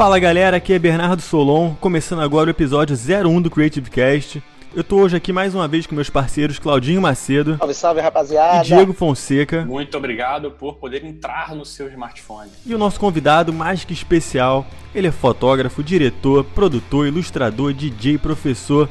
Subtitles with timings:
[0.00, 4.42] Fala galera, aqui é Bernardo Solon, começando agora o episódio 01 do Creative Cast.
[4.74, 8.64] Eu tô hoje aqui mais uma vez com meus parceiros Claudinho Macedo Salve, salve, rapaziada.
[8.64, 9.62] e Diego Fonseca.
[9.66, 12.50] Muito obrigado por poder entrar no seu smartphone.
[12.64, 18.88] E o nosso convidado mais que especial, ele é fotógrafo, diretor, produtor, ilustrador, DJ, professor.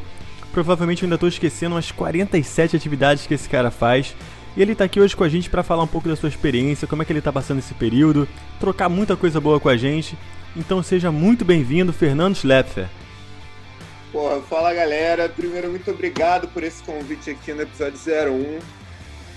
[0.54, 4.16] Provavelmente eu ainda tô esquecendo umas 47 atividades que esse cara faz.
[4.56, 6.88] E ele tá aqui hoje com a gente para falar um pouco da sua experiência,
[6.88, 8.28] como é que ele tá passando esse período,
[8.60, 10.16] trocar muita coisa boa com a gente.
[10.56, 12.88] Então seja muito bem-vindo, Fernando Schlepfer.
[14.12, 15.30] Porra, fala galera.
[15.30, 18.60] Primeiro, muito obrigado por esse convite aqui no episódio 01.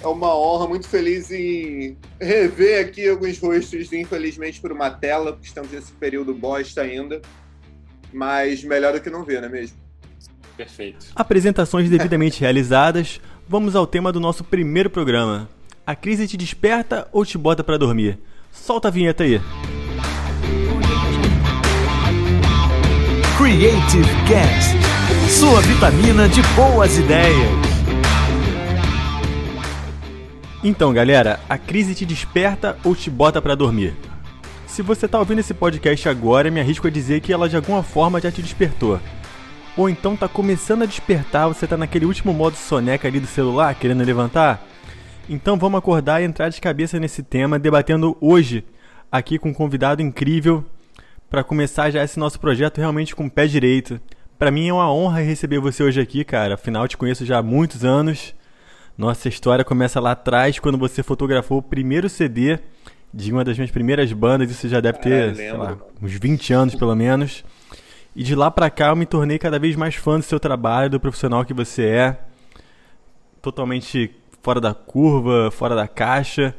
[0.03, 5.47] É uma honra, muito feliz em rever aqui alguns rostos, infelizmente por uma tela, porque
[5.47, 7.21] estamos nesse período bosta ainda.
[8.13, 9.77] Mas melhor do que não ver, não é mesmo?
[10.57, 11.07] Perfeito.
[11.15, 15.49] Apresentações devidamente realizadas, vamos ao tema do nosso primeiro programa.
[15.87, 18.19] A crise te desperta ou te bota pra dormir?
[18.51, 19.41] Solta a vinheta aí.
[23.43, 24.77] Creative Cast.
[25.29, 27.51] Sua vitamina de boas ideias.
[30.63, 33.97] Então, galera, a crise te desperta ou te bota pra dormir?
[34.65, 37.83] Se você tá ouvindo esse podcast agora, me arrisco a dizer que ela de alguma
[37.83, 39.01] forma já te despertou.
[39.77, 43.75] Ou então tá começando a despertar, você tá naquele último modo soneca ali do celular,
[43.75, 44.65] querendo levantar?
[45.29, 48.65] Então vamos acordar e entrar de cabeça nesse tema, debatendo hoje
[49.11, 50.65] aqui com um convidado incrível
[51.33, 53.99] para começar já esse nosso projeto realmente com o pé direito.
[54.39, 56.57] Para mim é uma honra receber você hoje aqui, cara.
[56.57, 58.35] Afinal, te conheço já há muitos anos.
[58.99, 62.59] Nossa história começa lá atrás, quando você fotografou o primeiro CD
[63.15, 64.51] de uma das minhas primeiras bandas.
[64.51, 67.43] Isso já deve ter, lembro, lá, uns 20 anos pelo menos.
[68.15, 70.91] E de lá pra cá eu me tornei cada vez mais fã do seu trabalho,
[70.91, 72.19] do profissional que você é.
[73.41, 76.55] Totalmente fora da curva, fora da caixa.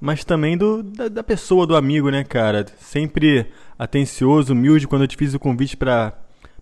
[0.00, 2.66] Mas também do, da, da pessoa, do amigo, né, cara?
[2.78, 3.46] Sempre
[3.78, 4.86] atencioso, humilde.
[4.86, 6.12] Quando eu te fiz o convite pra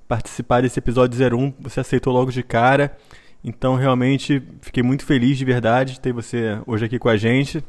[0.06, 2.96] participar desse episódio 01, você aceitou logo de cara.
[3.44, 7.64] Então, realmente, fiquei muito feliz de verdade de ter você hoje aqui com a gente.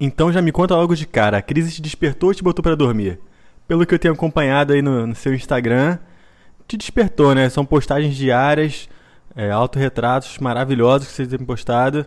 [0.00, 2.74] Então, já me conta logo de cara: a crise te despertou ou te botou pra
[2.74, 3.18] dormir?
[3.68, 5.98] Pelo que eu tenho acompanhado aí no, no seu Instagram,
[6.66, 7.48] te despertou, né?
[7.48, 8.88] São postagens diárias,
[9.36, 12.06] é, autorretratos maravilhosos que você tem postado.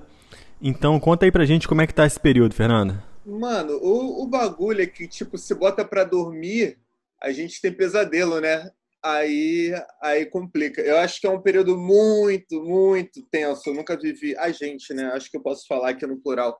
[0.61, 3.03] Então, conta aí pra gente como é que tá esse período, Fernanda.
[3.25, 6.79] Mano, o, o bagulho é que, tipo, se bota pra dormir,
[7.21, 8.71] a gente tem pesadelo, né?
[9.03, 10.81] Aí, aí complica.
[10.81, 13.69] Eu acho que é um período muito, muito tenso.
[13.69, 14.35] Eu nunca vivi.
[14.37, 15.05] A gente, né?
[15.13, 16.59] Acho que eu posso falar aqui no plural.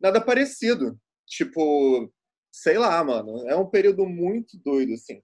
[0.00, 0.98] Nada parecido.
[1.26, 2.10] Tipo,
[2.52, 3.48] sei lá, mano.
[3.48, 5.20] É um período muito doido, assim.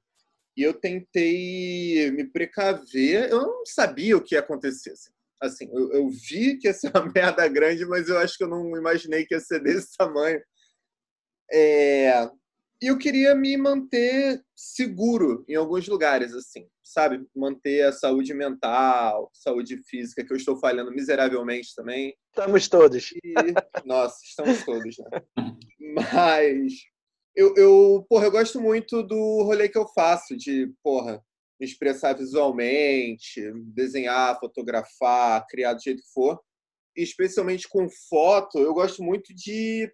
[0.56, 3.30] E eu tentei me precaver.
[3.30, 4.90] Eu não sabia o que ia acontecer.
[4.90, 5.10] Assim,
[5.42, 8.48] Assim, eu, eu vi que ia ser uma merda grande, mas eu acho que eu
[8.48, 10.40] não imaginei que ia ser desse tamanho.
[11.52, 12.28] É,
[12.82, 17.24] e eu queria me manter seguro em alguns lugares, assim, sabe?
[17.34, 22.14] Manter a saúde mental, saúde física, que eu estou falhando miseravelmente também.
[22.30, 23.12] Estamos todos.
[23.12, 23.34] E,
[23.86, 25.22] nossa, estamos todos, né?
[25.78, 26.72] Mas
[27.34, 31.22] eu, eu, porra, eu gosto muito do rolê que eu faço, de, porra,
[31.60, 33.40] me expressar visualmente,
[33.72, 36.40] desenhar, fotografar, criar do jeito que for.
[36.96, 39.92] E especialmente com foto, eu gosto muito de.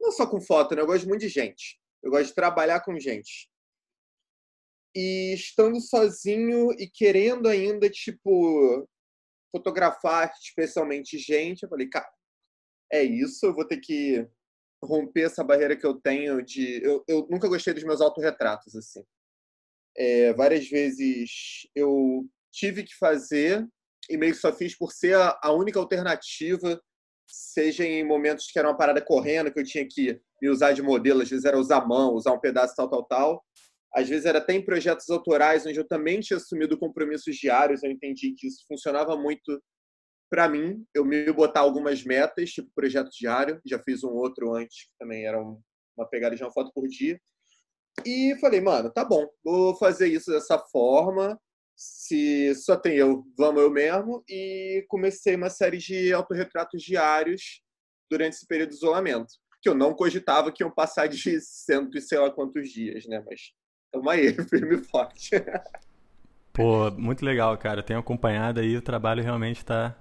[0.00, 0.82] Não só com foto, né?
[0.82, 1.78] Eu gosto muito de gente.
[2.02, 3.48] Eu gosto de trabalhar com gente.
[4.94, 8.86] E estando sozinho e querendo ainda, tipo,
[9.50, 12.10] fotografar especialmente gente, eu falei, cara,
[12.92, 14.28] é isso, eu vou ter que
[14.84, 16.82] romper essa barreira que eu tenho de.
[16.82, 19.04] Eu, eu nunca gostei dos meus autorretratos, assim.
[19.96, 23.66] É, várias vezes eu tive que fazer
[24.10, 26.80] e meio que só fiz por ser a, a única alternativa,
[27.26, 30.82] seja em momentos que era uma parada correndo, que eu tinha que me usar de
[30.82, 33.44] modelo, às vezes era usar a mão, usar um pedaço tal, tal, tal.
[33.94, 37.90] Às vezes era até em projetos autorais, onde eu também tinha assumido compromissos diários, eu
[37.90, 39.62] entendi que isso funcionava muito
[40.30, 44.84] para mim, eu me botar algumas metas, tipo projeto diário, já fiz um outro antes,
[44.86, 45.60] que também era um-
[45.96, 47.20] uma pegada de uma foto por dia.
[48.04, 51.38] E falei, mano, tá bom, vou fazer isso dessa forma.
[51.76, 54.22] Se só tem eu, vamos eu mesmo.
[54.28, 57.60] E comecei uma série de autorretratos diários
[58.10, 59.34] durante esse período de isolamento.
[59.60, 63.22] Que eu não cogitava que iam passar de cento e sei lá quantos dias, né?
[63.24, 63.52] Mas
[63.92, 65.30] tamo aí, firme e forte.
[66.52, 67.82] Pô, muito legal, cara.
[67.82, 69.96] Tenho acompanhado aí, o trabalho realmente tá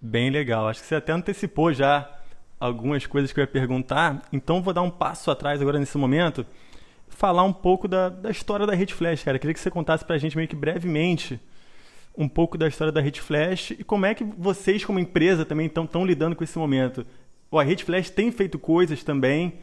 [0.00, 0.68] bem legal.
[0.68, 2.18] Acho que você até antecipou já
[2.60, 6.44] algumas coisas que eu ia perguntar, então vou dar um passo atrás agora nesse momento,
[7.10, 9.38] falar um pouco da, da história da Rede Flash, cara.
[9.38, 11.40] Queria que você contasse pra gente meio que brevemente
[12.16, 15.66] um pouco da história da Rede Flash e como é que vocês, como empresa, também
[15.66, 17.06] estão tão lidando com esse momento.
[17.50, 19.54] Pô, a Rede Flash tem feito coisas também.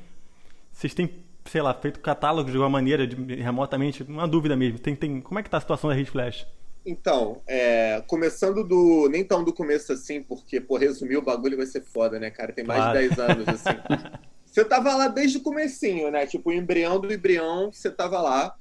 [0.72, 1.10] Vocês têm
[1.46, 4.80] sei lá, feito catálogos de alguma maneira, de, remotamente, uma dúvida mesmo.
[4.80, 6.46] Tem, tem, como é que tá a situação da rede Flash?
[6.86, 9.10] Então, é, começando do.
[9.10, 12.54] Nem tão do começo assim, porque, por resumir, o bagulho vai ser foda, né, cara?
[12.54, 13.00] Tem mais Claro.
[13.00, 13.78] de 10 anos, assim.
[14.56, 16.26] você tava lá desde o comecinho, né?
[16.26, 18.56] Tipo, o embrião do embrião, você tava lá.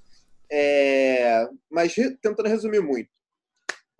[0.50, 3.08] É, Mas re- tentando resumir muito.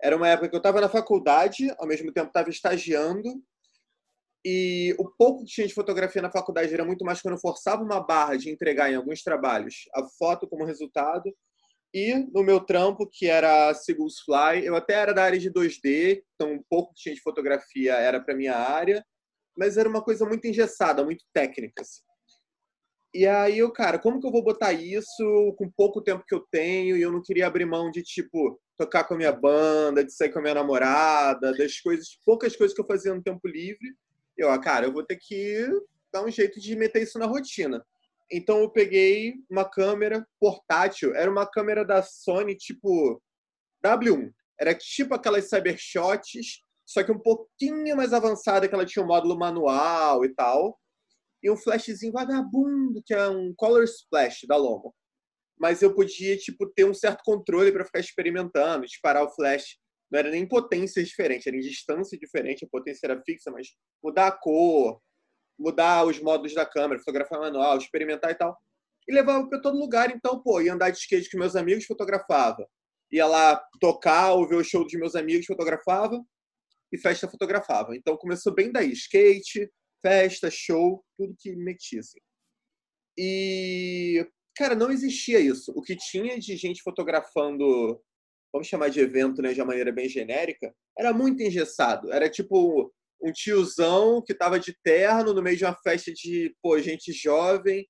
[0.01, 3.41] Era uma época que eu tava na faculdade, ao mesmo tempo tava estagiando.
[4.45, 7.81] E o pouco que tinha de fotografia na faculdade era muito mais quando eu forçava
[7.81, 11.33] uma barra de entregar em alguns trabalhos a foto como resultado.
[11.93, 16.21] E no meu trampo, que era Seagulls Fly, eu até era da área de 2D,
[16.35, 19.03] então um pouco que tinha de fotografia era para minha área,
[19.57, 21.81] mas era uma coisa muito engessada, muito técnica.
[21.81, 22.01] assim.
[23.13, 26.45] E aí eu, cara, como que eu vou botar isso com pouco tempo que eu
[26.51, 30.13] tenho e eu não queria abrir mão de, tipo, tocar com a minha banda, de
[30.13, 33.95] sair com a minha namorada, das coisas, poucas coisas que eu fazia no tempo livre.
[34.37, 35.65] Eu, ah, cara, eu vou ter que
[36.11, 37.85] dar um jeito de meter isso na rotina.
[38.29, 43.21] Então eu peguei uma câmera portátil, era uma câmera da Sony tipo
[43.85, 44.31] W1.
[44.59, 49.37] Era tipo aquelas Cybershots, só que um pouquinho mais avançada, que ela tinha um módulo
[49.37, 50.79] manual e tal.
[51.41, 54.93] E um flashzinho vagabundo, que é um Color Splash da Lomo.
[55.59, 59.77] Mas eu podia tipo ter um certo controle para ficar experimentando, disparar o flash.
[60.11, 63.69] Não era nem em potências diferentes, era em distância diferente, a potência era fixa, mas
[64.03, 65.01] mudar a cor,
[65.57, 68.55] mudar os modos da câmera, fotografar manual, experimentar e tal.
[69.07, 72.67] E levava para todo lugar, então, pô, ia andar de skate com meus amigos, fotografava.
[73.11, 76.23] Ia lá tocar ou ver o show dos meus amigos, fotografava.
[76.91, 77.95] E festa, fotografava.
[77.95, 79.69] Então começou bem daí, skate,
[80.05, 82.19] festa, show, tudo que metia, assim.
[83.17, 85.71] E, cara, não existia isso.
[85.75, 87.99] O que tinha de gente fotografando,
[88.53, 92.11] vamos chamar de evento, né, de uma maneira bem genérica, era muito engessado.
[92.11, 96.79] Era tipo um tiozão que tava de terno no meio de uma festa de, pô,
[96.79, 97.87] gente jovem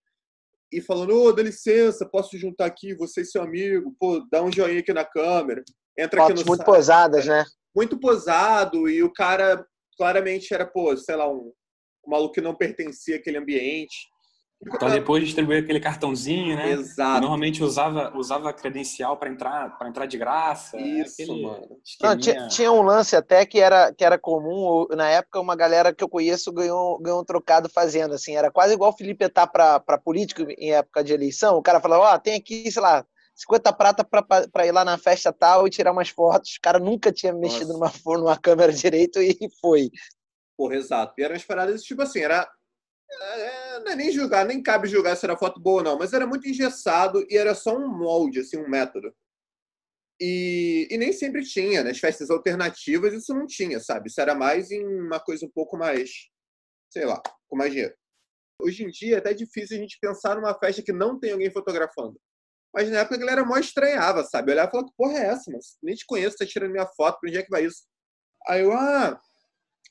[0.72, 4.52] e falando, ô, dá licença, posso juntar aqui, você e seu amigo, pô, dá um
[4.52, 5.64] joinha aqui na câmera,
[5.98, 7.46] entra aqui Fotos no muito site." posadas, né?
[7.76, 9.66] Muito posado e o cara
[9.98, 11.52] claramente era, pô, sei lá, um,
[12.06, 13.96] um maluco que não pertencia àquele ambiente.
[14.74, 16.72] Então depois distribuir aquele cartãozinho, né?
[16.72, 17.20] Exato.
[17.20, 20.80] Normalmente usava, usava credencial para entrar, para entrar de graça.
[20.80, 21.68] Isso, aquele mano.
[22.02, 24.88] Não, tinha, tinha um lance até que era, que era comum.
[24.96, 28.36] Na época, uma galera que eu conheço ganhou, ganhou um trocado fazendo, assim.
[28.36, 31.58] Era quase igual o Felipe Etá para político em época de eleição.
[31.58, 35.32] O cara falava, ó, tem aqui, sei lá, 50 prata para ir lá na festa
[35.34, 36.56] tal e tirar umas fotos.
[36.56, 39.92] O cara nunca tinha mexido numa, numa câmera direito e foi.
[40.58, 41.14] Porra, exato.
[41.18, 42.50] E eram as paradas, tipo assim, era.
[43.12, 46.14] é, não é nem julgar, nem cabe julgar se era foto boa ou não, mas
[46.14, 49.14] era muito engessado e era só um molde, assim, um método.
[50.20, 54.08] E, e nem sempre tinha, nas festas alternativas isso não tinha, sabe?
[54.08, 56.10] Isso era mais em uma coisa um pouco mais,
[56.90, 57.94] sei lá, com mais dinheiro.
[58.62, 61.52] Hoje em dia é até difícil a gente pensar numa festa que não tem alguém
[61.52, 62.18] fotografando.
[62.76, 64.52] Mas na época a galera mó estranhava, sabe?
[64.52, 66.86] Eu olhava e falava, que porra é essa, mas nem te conheço, tá tirando minha
[66.86, 67.84] foto, pra onde é que vai isso?
[68.50, 69.18] Aí eu, ah,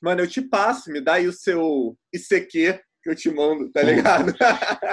[0.03, 3.81] mano, eu te passo, me dá aí o seu ICQ que eu te mando, tá
[3.81, 4.35] ligado?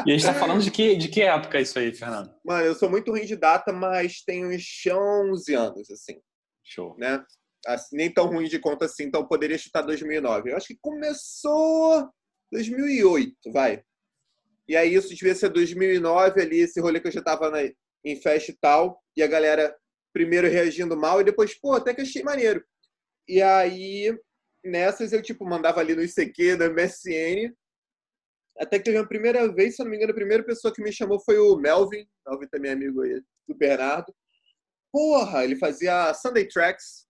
[0.06, 2.34] E a gente tá falando de que, de que época isso aí, Fernando?
[2.44, 6.18] Mano, eu sou muito ruim de data, mas tenho uns 11 anos, assim,
[6.64, 6.96] Show.
[6.98, 7.22] né?
[7.66, 10.50] Assim, nem tão ruim de conta assim, então eu poderia chutar 2009.
[10.50, 12.08] Eu acho que começou
[12.50, 13.82] 2008, vai.
[14.68, 17.58] E aí isso devia ser 2009 ali, esse rolê que eu já tava na,
[18.04, 19.76] em festa e tal, e a galera
[20.12, 22.62] primeiro reagindo mal e depois, pô, até que achei maneiro.
[23.28, 24.16] E aí,
[24.64, 27.52] nessas eu, tipo, mandava ali no ICQ, no MSN,
[28.58, 30.92] até que teve uma primeira vez, se não me engano, a primeira pessoa que me
[30.92, 34.14] chamou foi o Melvin, Melvin também é amigo aí do Bernardo.
[34.92, 37.06] Porra, ele fazia Sunday Tracks.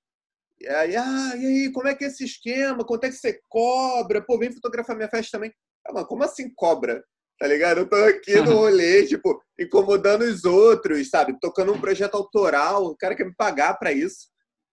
[0.60, 2.86] E aí, ah, e aí, como é que é esse esquema?
[2.86, 4.24] Quanto é que você cobra?
[4.24, 5.52] Pô, vem fotografar minha festa também.
[5.84, 7.04] Ah, mano, como assim cobra?
[7.42, 7.78] Tá ligado?
[7.78, 11.36] Eu tô aqui no rolê, tipo, incomodando os outros, sabe?
[11.40, 14.28] Tocando um projeto autoral, o cara quer me pagar pra isso.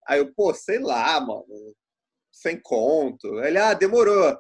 [0.08, 1.44] Aí eu, pô, sei lá, mano,
[2.32, 3.40] sem conto.
[3.40, 4.40] Ele, ah, demorou.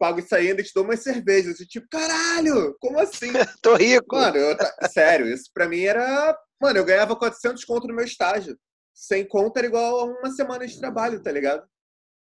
[0.00, 1.60] Pago isso aí, ainda te dou umas cervejas.
[1.60, 3.30] Eu, tipo, caralho, como assim?
[3.62, 4.16] Tô rico.
[4.16, 4.56] Mano, eu
[4.90, 6.36] sério, isso pra mim era.
[6.60, 8.58] Mano, eu ganhava 400 conto no meu estágio.
[8.92, 11.64] Sem conto era igual a uma semana de trabalho, tá ligado?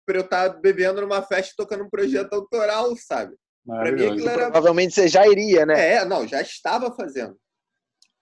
[0.05, 3.35] Pra eu estar bebendo numa festa tocando um projeto autoral, sabe?
[3.65, 4.51] Pra mim aquilo era.
[4.51, 5.95] Provavelmente você já iria, né?
[5.95, 7.37] É, não, já estava fazendo.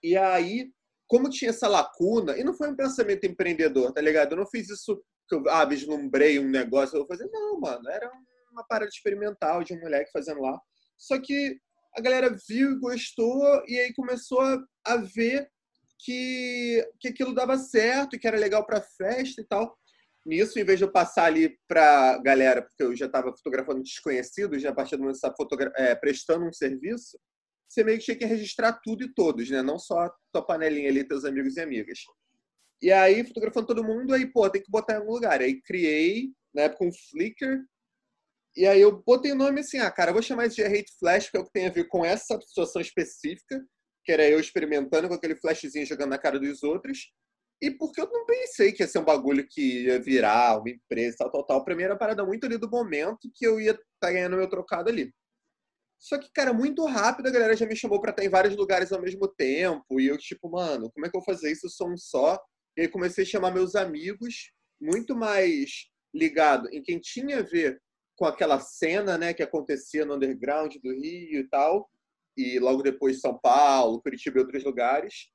[0.02, 0.70] E aí,
[1.06, 4.32] como tinha essa lacuna, e não foi um pensamento empreendedor, tá ligado?
[4.32, 7.28] Eu não fiz isso que eu ah, vislumbrei um negócio, eu vou fazer.
[7.30, 8.10] Não, mano, era
[8.52, 10.60] uma parada experimental de um moleque fazendo lá.
[10.98, 11.58] Só que
[11.96, 15.48] a galera viu e gostou, e aí começou a, a ver
[15.98, 19.76] que, que aquilo dava certo, e que era legal pra festa e tal.
[20.24, 24.60] Nisso, em vez de eu passar ali pra galera, porque eu já estava fotografando desconhecidos,
[24.62, 27.18] já a partir do momento que você tá fotogra- é, prestando um serviço,
[27.68, 29.62] você meio que tinha que registrar tudo e todos, né?
[29.62, 32.00] Não só tua panelinha ali, teus amigos e amigas.
[32.82, 35.40] E aí, fotografando todo mundo, aí, pô, tem que botar em algum lugar.
[35.40, 37.64] Aí criei, na época, um Flickr.
[38.56, 41.36] E aí eu botei o nome assim, ah, cara, vou chamar de Hate Flash, que
[41.36, 43.64] é o que tem a ver com essa situação específica,
[44.04, 47.12] que era eu experimentando com aquele flashzinho jogando na cara dos outros.
[47.62, 51.18] E porque eu não pensei que ia ser um bagulho que ia virar uma empresa,
[51.18, 51.64] tal, tal, tal.
[51.64, 54.48] Pra mim era parada muito ali do momento que eu ia estar tá ganhando meu
[54.48, 55.12] trocado ali.
[55.98, 58.90] Só que, cara, muito rápido a galera já me chamou para estar em vários lugares
[58.90, 60.00] ao mesmo tempo.
[60.00, 61.66] E eu, tipo, mano, como é que eu vou fazer isso?
[61.66, 62.38] Eu sou um só.
[62.76, 64.50] E aí comecei a chamar meus amigos,
[64.80, 67.78] muito mais ligado em quem tinha a ver
[68.16, 71.86] com aquela cena, né, que acontecia no underground do Rio e tal.
[72.34, 75.28] E logo depois São Paulo, Curitiba e outros lugares.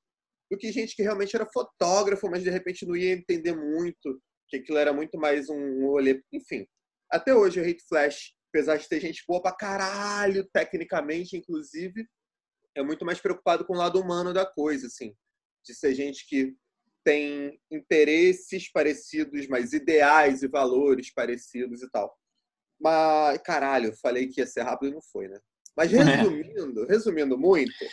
[0.55, 4.57] Do que gente que realmente era fotógrafo, mas de repente não ia entender muito, que
[4.57, 6.23] aquilo era muito mais um rolê.
[6.31, 6.65] Enfim,
[7.11, 12.07] até hoje o Hate Flash apesar de ter gente boa pra caralho, tecnicamente, inclusive,
[12.73, 15.13] é muito mais preocupado com o lado humano da coisa, assim.
[15.65, 16.55] De ser gente que
[17.03, 22.17] tem interesses parecidos, mas ideais e valores parecidos e tal.
[22.79, 25.37] Mas, caralho, eu falei que ia ser rápido e não foi, né?
[25.75, 27.85] Mas resumindo, resumindo muito,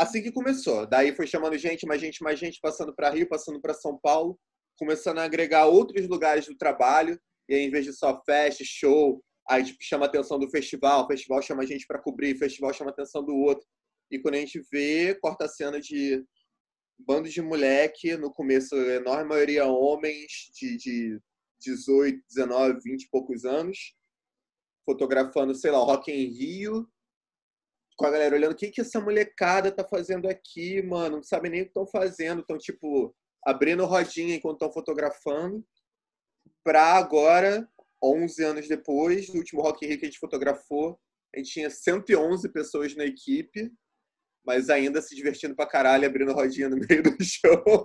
[0.00, 0.86] assim que começou.
[0.86, 4.38] Daí foi chamando gente, mais gente, mais gente, passando para Rio, passando para São Paulo,
[4.78, 7.20] começando a agregar outros lugares do trabalho.
[7.48, 11.04] E aí, em vez de só festa, show, aí tipo, chama a atenção do festival,
[11.04, 13.66] o festival chama a gente para cobrir, o festival chama a atenção do outro.
[14.10, 16.24] E quando a gente vê, corta a cena de
[16.98, 21.20] bando de moleque, no começo, a enorme maioria homens de, de
[21.60, 23.94] 18, 19, 20 e poucos anos,
[24.84, 26.88] fotografando, sei lá, Rock em Rio,
[28.00, 31.50] com a galera olhando o que, que essa molecada tá fazendo aqui, mano, não sabe
[31.50, 33.14] nem o que estão fazendo, estão, tipo,
[33.44, 35.62] abrindo rodinha enquanto estão fotografando,
[36.64, 37.68] pra agora
[38.02, 40.98] 11 anos depois, do último Rock in Rio que a gente fotografou,
[41.34, 43.70] a gente tinha 111 pessoas na equipe,
[44.46, 47.84] mas ainda se divertindo pra caralho, abrindo rodinha no meio do show.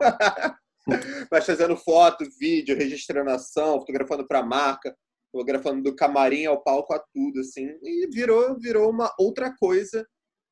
[1.30, 4.96] mas fazendo foto, vídeo, registrando ação, fotografando pra marca,
[5.36, 7.68] fotografando do camarim ao palco a tudo, assim.
[7.84, 10.08] E virou, virou uma outra coisa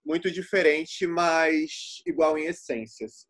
[0.05, 3.05] muito diferente, mas igual em essência.
[3.05, 3.27] Assim.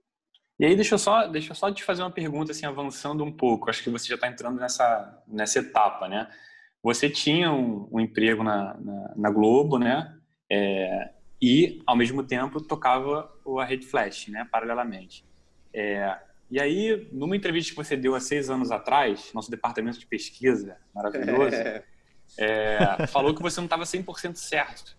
[0.59, 3.31] E aí deixa eu só, deixa eu só te fazer uma pergunta assim avançando um
[3.31, 3.69] pouco.
[3.69, 6.27] Acho que você já está entrando nessa nessa etapa, né?
[6.81, 10.17] Você tinha um, um emprego na, na, na, Globo, né?
[10.51, 14.47] É, e ao mesmo tempo tocava a Rede Flash, né?
[14.51, 15.23] Paralelamente.
[15.73, 16.17] É,
[16.53, 20.77] e aí, numa entrevista que você deu há seis anos atrás, nosso departamento de pesquisa
[20.93, 21.55] maravilhoso,
[22.37, 24.95] é, falou que você não estava 100% certo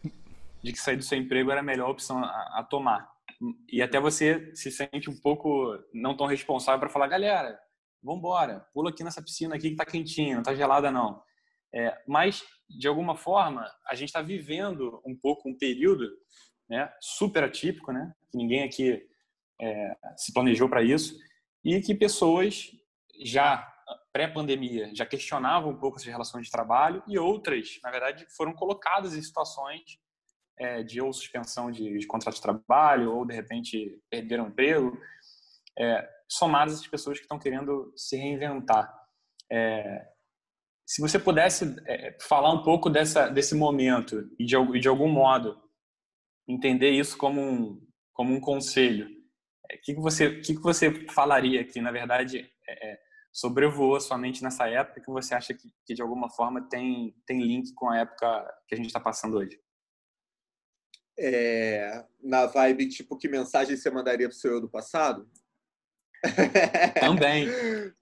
[0.61, 3.09] de que sair do seu emprego era a melhor opção a, a tomar
[3.71, 7.57] e até você se sente um pouco não tão responsável para falar, galera,
[8.03, 11.23] vamos embora, pula aqui nessa piscina aqui que está quentinha, não está gelada não.
[11.73, 16.11] É, mas de alguma forma a gente está vivendo um pouco um período,
[16.69, 19.07] né, super atípico, né, que ninguém aqui
[19.61, 21.17] é, se planejou para isso
[21.65, 22.71] e que pessoas
[23.23, 23.71] já
[24.13, 29.15] pré-pandemia já questionavam um pouco essas relações de trabalho e outras, na verdade, foram colocadas
[29.15, 29.99] em situações
[30.57, 34.97] é, de ou suspensão de, de, contrato de trabalho, ou de repente perderam emprego,
[35.77, 38.93] é, somadas às pessoas que estão querendo se reinventar.
[39.51, 40.09] É,
[40.87, 45.61] se você pudesse é, falar um pouco dessa, desse momento e de, de algum modo
[46.47, 49.09] entender isso como um, como um conselho,
[49.75, 52.99] o é, que, que, você, que, que você falaria que, na verdade, é, é,
[53.33, 57.43] sobrevoou sua mente nessa época que você acha que, que, de alguma forma, tem, tem
[57.43, 59.59] link com a época que a gente está passando hoje?
[61.19, 65.29] é, na vibe tipo que mensagem você mandaria pro seu eu do passado?
[67.01, 67.49] Também.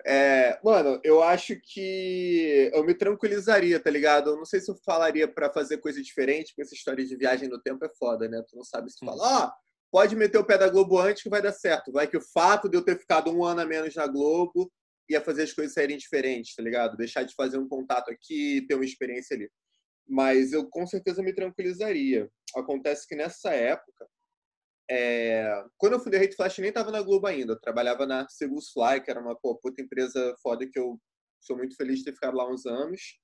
[0.07, 4.31] É, mano, eu acho que eu me tranquilizaria, tá ligado?
[4.31, 7.49] Eu não sei se eu falaria para fazer coisa diferente, porque essa história de viagem
[7.49, 8.43] no tempo é foda, né?
[8.49, 9.53] Tu não sabe se fala, ó, oh,
[9.93, 11.93] pode meter o pé da Globo antes que vai dar certo.
[11.93, 14.73] Vai que o fato de eu ter ficado um ano a menos na Globo
[15.09, 16.97] ia fazer as coisas saírem diferentes, tá ligado?
[16.97, 19.49] Deixar de fazer um contato aqui, ter uma experiência ali
[20.09, 22.31] mas eu com certeza me tranquilizaria.
[22.57, 24.07] Acontece que nessa época,
[24.91, 25.65] é...
[25.79, 27.55] quando eu fui da Hate Flash, nem estava na Globo ainda.
[27.55, 31.01] Eu trabalhava na Segus Fly, que era uma pô, puta empresa foda que eu
[31.41, 33.19] sou muito feliz de ter ficado lá uns anos.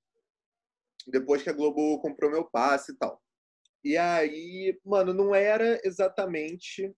[1.07, 3.21] Depois que a Globo comprou meu passe e tal.
[3.83, 6.93] E aí, mano, não era exatamente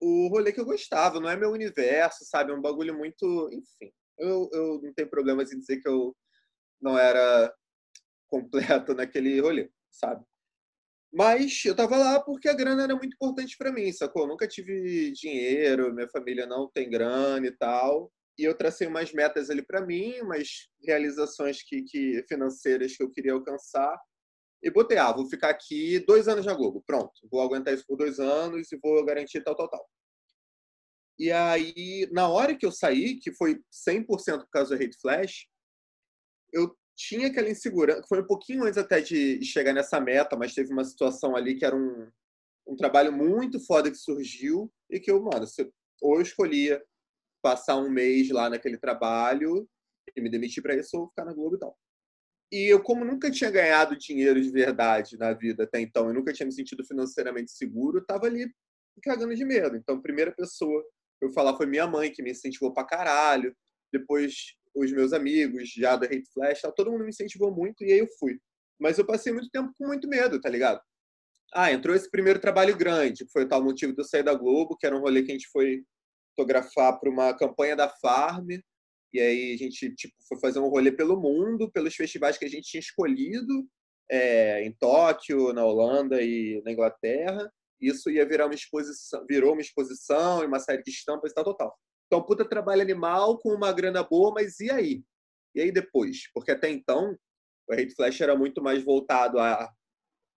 [0.00, 2.52] o rolê que eu gostava, não é meu universo, sabe?
[2.52, 3.50] É um bagulho muito.
[3.52, 6.16] Enfim, eu, eu não tenho problemas em dizer que eu
[6.80, 7.52] não era
[8.28, 10.24] completo naquele rolê, sabe?
[11.12, 14.22] Mas eu tava lá porque a grana era muito importante para mim, sacou?
[14.22, 18.12] Eu nunca tive dinheiro, minha família não tem grana e tal.
[18.38, 23.10] E eu tracei umas metas ali para mim, umas realizações que, que financeiras que eu
[23.10, 23.98] queria alcançar.
[24.62, 27.96] E botei, ah, vou ficar aqui dois anos na Globo, pronto, vou aguentar isso por
[27.96, 29.88] dois anos e vou garantir tal, tal, tal.
[31.18, 34.06] E aí, na hora que eu saí, que foi 100%
[34.40, 35.46] por causa do Hate Flash,
[36.52, 40.72] eu tinha aquela insegurança, foi um pouquinho antes até de chegar nessa meta, mas teve
[40.72, 42.10] uma situação ali que era um,
[42.66, 45.46] um trabalho muito foda que surgiu e que eu, mano,
[46.02, 46.82] ou eu escolhia
[47.42, 49.68] passar um mês lá naquele trabalho
[50.14, 51.76] e me demitir para isso ou ficar na Globo e tal.
[52.52, 56.32] E eu, como nunca tinha ganhado dinheiro de verdade na vida até então, e nunca
[56.32, 58.52] tinha me sentido financeiramente seguro, tava ali
[59.02, 59.76] cagando de medo.
[59.76, 60.82] Então, a primeira pessoa
[61.18, 63.54] que eu falar foi minha mãe, que me incentivou pra caralho.
[63.92, 67.98] Depois, os meus amigos, já da Hate Flash, todo mundo me incentivou muito e aí
[67.98, 68.38] eu fui.
[68.80, 70.80] Mas eu passei muito tempo com muito medo, tá ligado?
[71.52, 74.34] Ah, entrou esse primeiro trabalho grande, que foi o tal motivo de eu sair da
[74.34, 75.82] Globo, que era um rolê que a gente foi
[76.36, 78.48] fotografar para uma campanha da Farm.
[79.12, 82.48] E aí a gente tipo, foi fazer um rolê pelo mundo, pelos festivais que a
[82.48, 83.68] gente tinha escolhido,
[84.10, 87.50] é, em Tóquio, na Holanda e na Inglaterra.
[87.80, 91.44] Isso ia virar uma exposição, virou uma exposição e uma série de estampas e tal,
[91.44, 91.78] total.
[92.06, 95.02] Então, puta trabalho animal com uma grana boa, mas e aí?
[95.54, 96.30] E aí depois?
[96.34, 97.16] Porque até então,
[97.68, 99.70] o Hate Flash era muito mais voltado a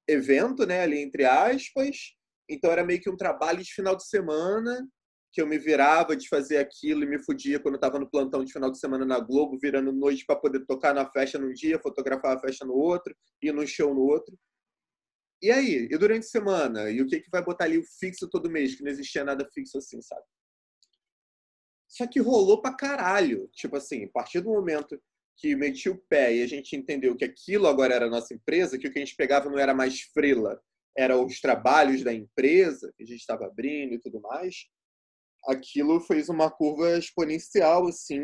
[0.08, 2.14] evento, né, ali entre aspas.
[2.50, 4.88] Então era meio que um trabalho de final de semana
[5.34, 8.54] que eu me virava de fazer aquilo e me fudia quando estava no plantão de
[8.54, 12.38] final de semana na Globo, virando noite para poder tocar na festa num dia, fotografar
[12.38, 14.38] a festa no outro, ir no show no outro.
[15.42, 15.88] E aí?
[15.90, 16.90] E durante a semana?
[16.92, 18.76] E o que, que vai botar ali o fixo todo mês?
[18.76, 20.24] Que não existia nada fixo assim, sabe?
[21.90, 23.50] Só que rolou pra caralho.
[23.54, 25.02] Tipo assim, a partir do momento
[25.36, 28.78] que meti o pé e a gente entendeu que aquilo agora era a nossa empresa,
[28.78, 30.62] que o que a gente pegava não era mais frila,
[30.96, 34.68] eram os trabalhos da empresa que a gente estava abrindo e tudo mais,
[35.48, 38.22] aquilo fez uma curva exponencial, assim,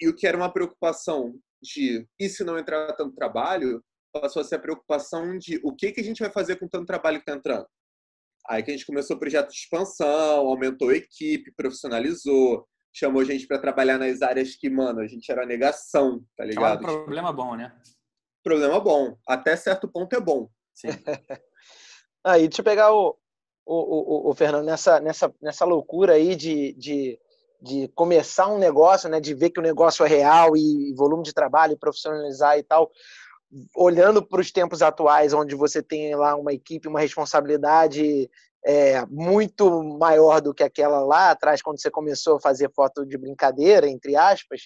[0.00, 4.44] e o que era uma preocupação de e se não entrar tanto trabalho, passou a
[4.44, 7.22] ser a preocupação de o que, que a gente vai fazer com tanto trabalho que
[7.22, 7.66] está entrando.
[8.48, 13.46] Aí que a gente começou o projeto de expansão, aumentou a equipe, profissionalizou, chamou gente
[13.46, 16.86] para trabalhar nas áreas que, mano, a gente era negação, tá ligado?
[16.86, 17.74] É um problema bom, né?
[18.42, 19.16] Problema bom.
[19.26, 20.48] Até certo ponto é bom.
[20.74, 20.88] Sim.
[22.24, 23.18] Aí, deixa eu pegar o,
[23.66, 27.18] o, o, o, Fernando nessa, nessa, nessa loucura aí de, de,
[27.60, 31.22] de começar um negócio, né, de ver que o negócio é real e, e volume
[31.22, 32.90] de trabalho, profissionalizar e tal,
[33.76, 38.28] olhando para os tempos atuais, onde você tem lá uma equipe, uma responsabilidade
[38.66, 43.16] é, muito maior do que aquela lá atrás, quando você começou a fazer foto de
[43.16, 44.62] brincadeira, entre aspas,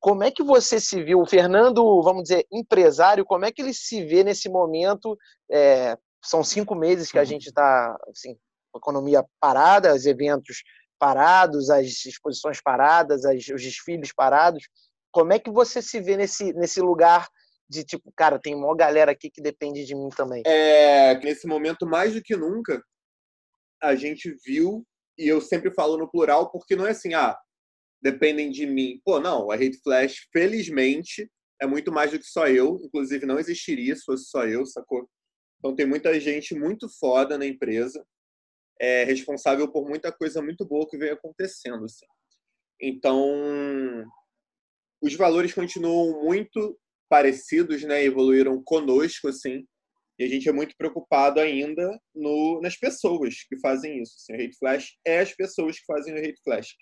[0.00, 3.72] como é que você se viu, o Fernando, vamos dizer, empresário, como é que ele
[3.72, 5.16] se vê nesse momento
[5.50, 8.36] é, são cinco meses que a gente está, assim,
[8.74, 10.62] economia parada, os eventos
[10.98, 14.68] parados, as exposições paradas, as, os desfiles parados.
[15.10, 17.28] Como é que você se vê nesse, nesse lugar
[17.68, 20.42] de tipo, cara, tem uma galera aqui que depende de mim também?
[20.46, 22.82] É, nesse momento, mais do que nunca,
[23.82, 24.86] a gente viu,
[25.18, 27.36] e eu sempre falo no plural, porque não é assim, ah,
[28.00, 29.00] dependem de mim.
[29.04, 31.30] Pô, não, a Hate Flash, felizmente,
[31.60, 32.78] é muito mais do que só eu.
[32.82, 35.08] Inclusive, não existiria se fosse só eu, sacou?
[35.62, 38.04] Então tem muita gente muito foda na empresa,
[38.80, 41.84] é responsável por muita coisa muito boa que vem acontecendo.
[41.84, 42.04] Assim.
[42.80, 44.04] Então
[45.00, 46.76] os valores continuam muito
[47.08, 48.02] parecidos, né?
[48.02, 49.64] Evoluíram conosco, assim.
[50.18, 54.14] E a gente é muito preocupado ainda no, nas pessoas que fazem isso.
[54.16, 56.74] Assim, o Hate Flash é as pessoas que fazem o Hate Flash.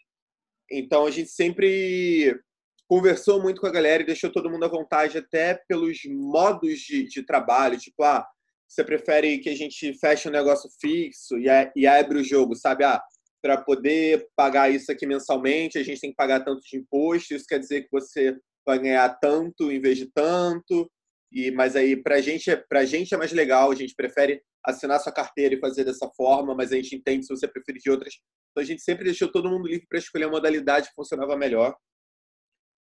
[0.71, 2.41] Então a gente sempre
[2.89, 7.05] conversou muito com a galera e deixou todo mundo à vontade até pelos modos de,
[7.05, 7.79] de trabalho.
[7.79, 8.27] Tipo, ah,
[8.71, 12.85] você prefere que a gente feche um negócio fixo e, e abre o jogo, sabe?
[12.85, 13.03] Ah,
[13.43, 17.47] para poder pagar isso aqui mensalmente, a gente tem que pagar tanto de imposto, isso
[17.49, 20.89] quer dizer que você vai ganhar tanto em vez de tanto.
[21.33, 25.01] E, mas aí, para gente, é, a gente é mais legal, a gente prefere assinar
[25.01, 28.15] sua carteira e fazer dessa forma, mas a gente entende se você preferir de outras.
[28.51, 31.75] Então, a gente sempre deixou todo mundo livre para escolher a modalidade que funcionava melhor.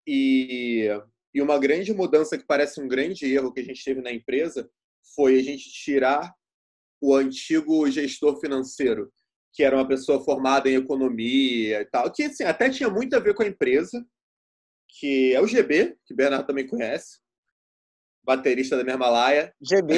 [0.06, 0.88] E,
[1.34, 4.70] e uma grande mudança que parece um grande erro que a gente teve na empresa
[5.16, 6.34] foi a gente tirar
[7.02, 9.12] o antigo gestor financeiro,
[9.54, 13.20] que era uma pessoa formada em economia e tal, que assim, até tinha muito a
[13.20, 14.06] ver com a empresa,
[14.88, 17.20] que é o GB, que o Bernardo também conhece,
[18.24, 19.54] baterista da Mermalaia.
[19.62, 19.96] GB.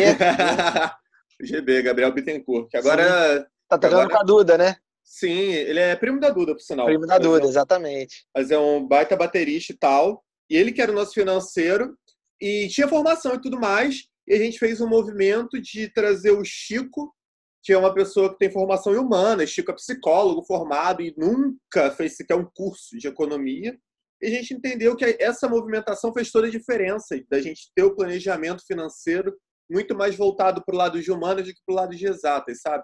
[1.41, 3.39] GB, Gabriel Bittencourt, que agora...
[3.39, 3.45] Sim.
[3.67, 4.09] Tá tocando agora...
[4.09, 4.75] com a Duda, né?
[5.03, 6.85] Sim, ele é primo da Duda, por sinal.
[6.85, 7.49] Primo da Duda, é um...
[7.49, 8.25] exatamente.
[8.35, 10.23] Mas é um baita baterista e tal.
[10.49, 11.97] E ele que era o nosso financeiro,
[12.39, 16.43] e tinha formação e tudo mais, e a gente fez um movimento de trazer o
[16.43, 17.13] Chico,
[17.61, 19.49] que é uma pessoa que tem formação em humanas.
[19.49, 23.77] Chico é psicólogo formado e nunca fez sequer um curso de economia.
[24.21, 27.95] E a gente entendeu que essa movimentação fez toda a diferença da gente ter o
[27.95, 29.35] planejamento financeiro
[29.69, 32.61] muito mais voltado para o lado de humanas do que para o lado de exatas,
[32.61, 32.83] sabe?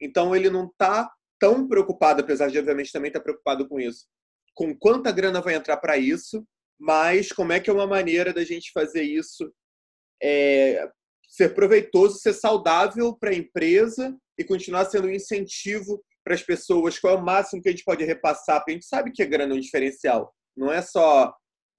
[0.00, 4.06] Então ele não está tão preocupado, apesar de obviamente também estar tá preocupado com isso,
[4.54, 6.44] com quanta grana vai entrar para isso,
[6.78, 9.52] mas como é que é uma maneira da gente fazer isso
[10.22, 10.88] é,
[11.28, 16.98] ser proveitoso, ser saudável para a empresa e continuar sendo um incentivo para as pessoas,
[16.98, 19.26] qual é o máximo que a gente pode repassar, porque a gente sabe que a
[19.26, 20.34] grana é um diferencial.
[20.56, 21.32] Não é só,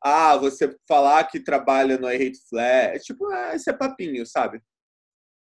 [0.03, 2.95] ah, você falar que trabalha no I Hate Flash.
[2.95, 4.61] É tipo, ah, esse é papinho, sabe?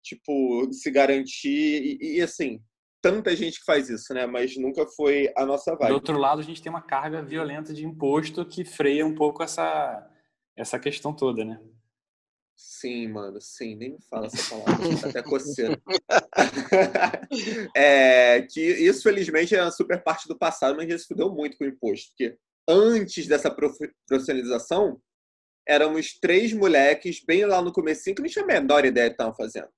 [0.04, 1.98] Tipo, se garantir.
[2.00, 2.62] E, e, assim,
[3.02, 4.26] tanta gente que faz isso, né?
[4.26, 5.90] Mas nunca foi a nossa vibe.
[5.90, 9.42] Do outro lado, a gente tem uma carga violenta de imposto que freia um pouco
[9.42, 10.08] essa,
[10.56, 11.60] essa questão toda, né?
[12.56, 15.82] Sim, mano, sim, nem me fala essa palavra, tá até coceira.
[17.76, 21.66] é, que isso, felizmente, é uma super parte do passado, mas se fudeu muito com
[21.66, 22.38] o imposto, porque
[22.68, 25.02] antes dessa profissionalização,
[25.68, 29.16] éramos três moleques, bem lá no começo, que não tinha a menor ideia do que
[29.16, 29.70] estavam fazendo.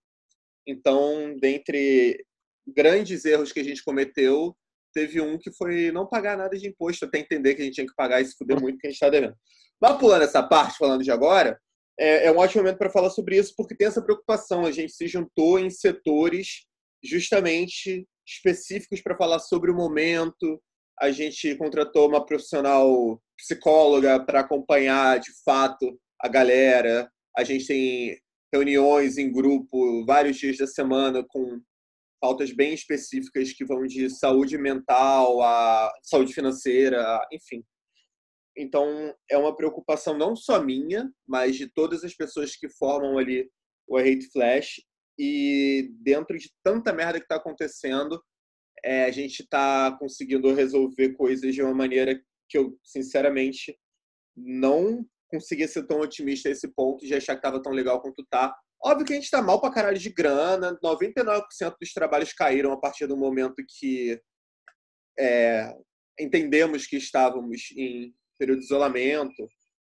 [0.67, 2.23] Então, dentre
[2.67, 4.55] grandes erros que a gente cometeu,
[4.93, 7.87] teve um que foi não pagar nada de imposto, até entender que a gente tinha
[7.87, 9.35] que pagar e se fuder muito que a gente está devendo.
[9.79, 11.59] Mas pulando essa parte, falando de agora,
[11.99, 14.65] é, é um ótimo momento para falar sobre isso, porque tem essa preocupação.
[14.65, 16.65] A gente se juntou em setores
[17.03, 20.62] justamente específicos para falar sobre o momento.
[20.99, 27.10] A gente contratou uma profissional psicóloga para acompanhar de fato a galera.
[27.38, 28.19] A gente tem
[28.53, 31.62] reuniões em grupo vários dias da semana com
[32.19, 37.63] pautas bem específicas que vão de saúde mental a saúde financeira, enfim.
[38.57, 43.49] Então, é uma preocupação não só minha, mas de todas as pessoas que formam ali
[43.87, 44.81] o Hate Flash.
[45.19, 48.21] E dentro de tanta merda que está acontecendo,
[48.83, 53.77] é, a gente está conseguindo resolver coisas de uma maneira que eu, sinceramente,
[54.35, 58.25] não conseguia ser tão otimista a esse ponto de achar que estava tão legal quanto
[58.29, 58.55] tá.
[58.83, 62.79] Óbvio que a gente está mal para caralho de grana, 99% dos trabalhos caíram a
[62.79, 64.21] partir do momento que
[65.19, 65.75] é,
[66.19, 69.47] entendemos que estávamos em período de isolamento.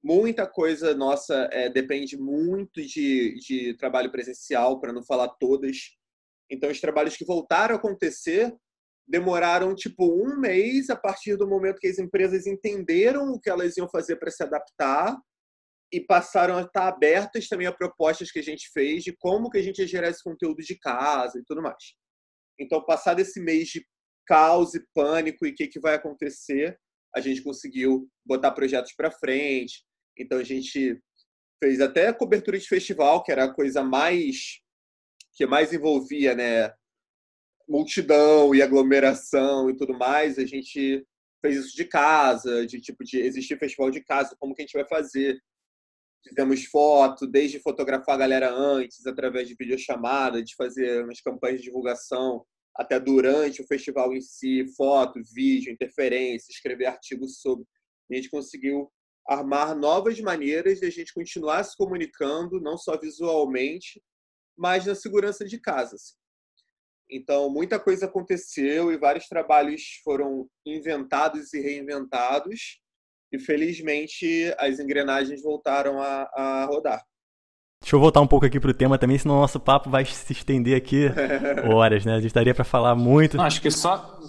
[0.04, 5.78] Muita coisa nossa é, depende muito de, de trabalho presencial, para não falar todas.
[6.50, 8.54] Então, os trabalhos que voltaram a acontecer
[9.08, 13.76] demoraram tipo um mês a partir do momento que as empresas entenderam o que elas
[13.78, 15.18] iam fazer para se adaptar
[15.92, 19.58] e passaram a estar abertas também a propostas que a gente fez de como que
[19.58, 21.96] a gente ia gerar esse conteúdo de casa e tudo mais.
[22.58, 23.86] Então, passado esse mês de
[24.26, 26.80] caos e pânico e o que, que vai acontecer,
[27.16, 29.84] a gente conseguiu botar projetos para frente.
[30.18, 31.00] Então a gente
[31.62, 34.60] fez até cobertura de festival, que era a coisa mais
[35.34, 36.74] que mais envolvia, né,
[37.68, 40.38] multidão e aglomeração e tudo mais.
[40.38, 41.06] A gente
[41.42, 44.78] fez isso de casa, de tipo de existir festival de casa, como que a gente
[44.78, 45.42] vai fazer?
[46.28, 51.66] Fizemos foto, desde fotografar a galera antes, através de videochamada, de fazer umas campanhas de
[51.66, 52.46] divulgação
[52.76, 57.66] até durante o festival em si, foto, vídeo, interferência, escrever artigos sobre.
[58.10, 58.92] A gente conseguiu
[59.28, 64.02] armar novas maneiras de a gente continuar se comunicando, não só visualmente,
[64.58, 65.96] mas na segurança de casa.
[65.96, 66.16] Assim.
[67.10, 72.80] Então, muita coisa aconteceu e vários trabalhos foram inventados e reinventados,
[73.34, 77.06] e felizmente as engrenagens voltaram a, a rodar.
[77.82, 80.32] Deixa eu voltar um pouco aqui pro tema também, senão o nosso papo vai se
[80.32, 81.08] estender aqui
[81.68, 82.14] horas, né?
[82.14, 83.38] A gente daria para falar muito.
[83.38, 84.20] Não, acho que só,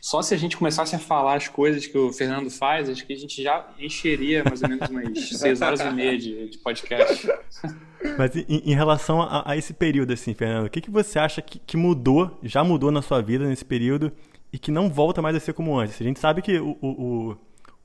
[0.00, 3.12] só se a gente começasse a falar as coisas que o Fernando faz, acho que
[3.12, 7.28] a gente já encheria mais ou menos umas seis horas e meia de, de podcast.
[8.16, 11.42] Mas em, em relação a, a, esse período, assim, Fernando, o que, que você acha
[11.42, 14.12] que, que mudou, já mudou na sua vida nesse período
[14.52, 16.00] e que não volta mais a ser como antes?
[16.00, 17.36] A gente sabe que o, o, o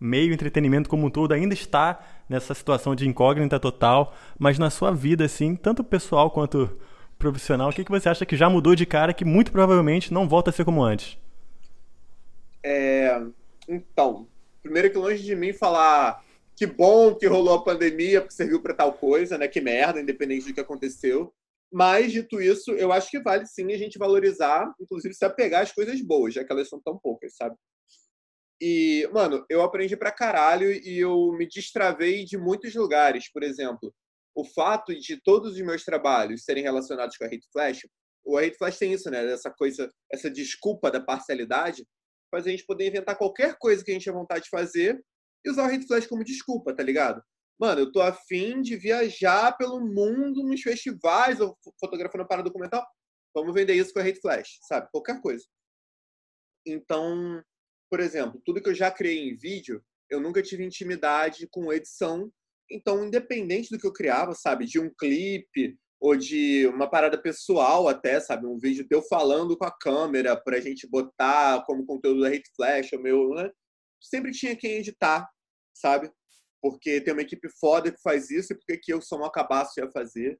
[0.05, 4.91] meio entretenimento como um todo ainda está nessa situação de incógnita total, mas na sua
[4.91, 6.77] vida, assim, tanto pessoal quanto
[7.17, 10.27] profissional, o que, que você acha que já mudou de cara que muito provavelmente não
[10.27, 11.17] volta a ser como antes?
[12.63, 13.21] É,
[13.67, 14.27] então,
[14.61, 16.23] primeiro que longe de mim falar
[16.55, 19.47] que bom que rolou a pandemia porque serviu para tal coisa, né?
[19.47, 21.33] Que merda, independente do que aconteceu.
[21.71, 25.71] Mas, dito isso, eu acho que vale sim a gente valorizar, inclusive se apegar às
[25.71, 27.55] coisas boas, já que elas são tão poucas, sabe?
[28.61, 33.31] E, mano, eu aprendi pra caralho e eu me destravei de muitos lugares.
[33.31, 33.93] Por exemplo,
[34.33, 37.81] o fato de todos os meus trabalhos serem relacionados com a Hate Flash,
[38.25, 39.31] o Hate Flash tem isso, né?
[39.31, 41.85] Essa coisa, essa desculpa da parcialidade,
[42.31, 44.99] faz a gente poder inventar qualquer coisa que a gente tenha vontade de fazer
[45.45, 47.21] e usar o Hate Flash como desculpa, tá ligado?
[47.59, 52.85] Mano, eu tô afim de viajar pelo mundo nos festivais ou fotografando para documental.
[53.33, 54.89] Vamos vender isso com a Hate Flash, sabe?
[54.91, 55.45] Qualquer coisa.
[56.65, 57.41] Então,
[57.89, 62.31] por exemplo, tudo que eu já criei em vídeo, eu nunca tive intimidade com edição.
[62.69, 67.87] Então, independente do que eu criava, sabe, de um clipe ou de uma parada pessoal
[67.87, 68.45] até, sabe?
[68.45, 72.93] Um vídeo teu falando com a câmera pra gente botar como conteúdo da Hate Flash,
[72.93, 73.49] o meu, né?
[74.01, 75.27] Sempre tinha quem editar,
[75.73, 76.11] sabe?
[76.61, 79.79] Porque tem uma equipe foda que faz isso e porque que eu sou um acabaço
[79.79, 80.39] ia fazer.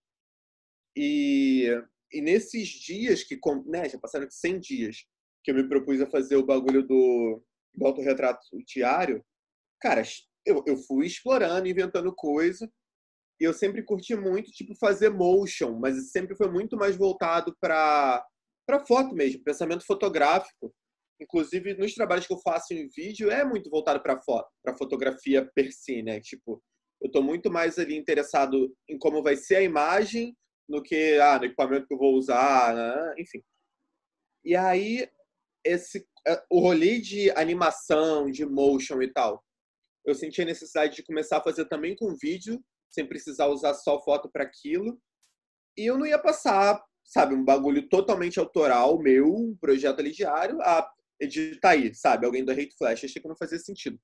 [0.95, 1.69] E,
[2.11, 5.05] e nesses dias que, né, já passaram 100 dias
[5.45, 7.41] que eu me propus a fazer o bagulho do,
[7.75, 9.23] do autorretrato diário,
[9.79, 10.01] cara,
[10.43, 12.69] eu, eu fui explorando, inventando coisa.
[13.39, 18.25] E eu sempre curti muito, tipo, fazer motion, mas sempre foi muito mais voltado para
[18.67, 20.73] para foto mesmo, pensamento fotográfico.
[21.21, 25.47] Inclusive, nos trabalhos que eu faço em vídeo, é muito voltado para foto, para fotografia
[25.53, 26.19] per si, né?
[26.19, 26.59] Tipo,
[26.99, 30.35] eu estou muito mais ali interessado em como vai ser a imagem
[30.67, 33.13] no que ah, no equipamento que eu vou usar, né?
[33.19, 33.43] enfim.
[34.43, 35.07] E aí
[35.65, 39.43] esse é, o rolê de animação, de motion e tal,
[40.05, 44.01] eu senti a necessidade de começar a fazer também com vídeo, sem precisar usar só
[44.03, 44.99] foto para aquilo.
[45.77, 50.61] E eu não ia passar, sabe, um bagulho totalmente autoral meu, um projeto ali diário,
[50.61, 50.87] a
[51.19, 53.03] editar aí, sabe, alguém do Hate Flash.
[53.03, 53.99] Achei que não fazia sentido.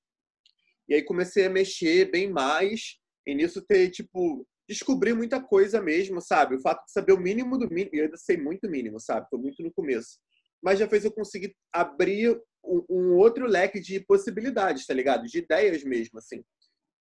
[0.89, 6.19] E aí comecei a mexer bem mais, e nisso ter, tipo, descobrir muita coisa mesmo,
[6.19, 6.55] sabe?
[6.55, 9.27] O fato de saber o mínimo do mínimo, eu ainda sei muito mínimo, sabe?
[9.29, 10.17] Tô muito no começo
[10.61, 15.25] mas já fez eu conseguir abrir um, outro leque de possibilidades, tá ligado?
[15.25, 16.43] De ideias mesmo, assim.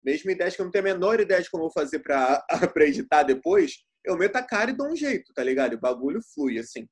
[0.04, 2.44] Mesmo ideias que eu não tenho a menor ideia de como eu vou fazer pra,
[2.72, 5.74] pra editar depois, eu meto a cara e dou um jeito, tá ligado?
[5.74, 6.86] o bagulho flui, assim.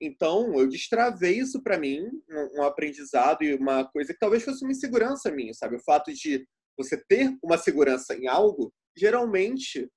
[0.00, 4.64] Então, eu destravei isso para mim, um, um, aprendizado e uma coisa que talvez fosse
[4.64, 5.76] uma insegurança minha, sabe?
[5.76, 6.44] O fato de
[6.76, 9.88] você ter uma segurança em algo, geralmente,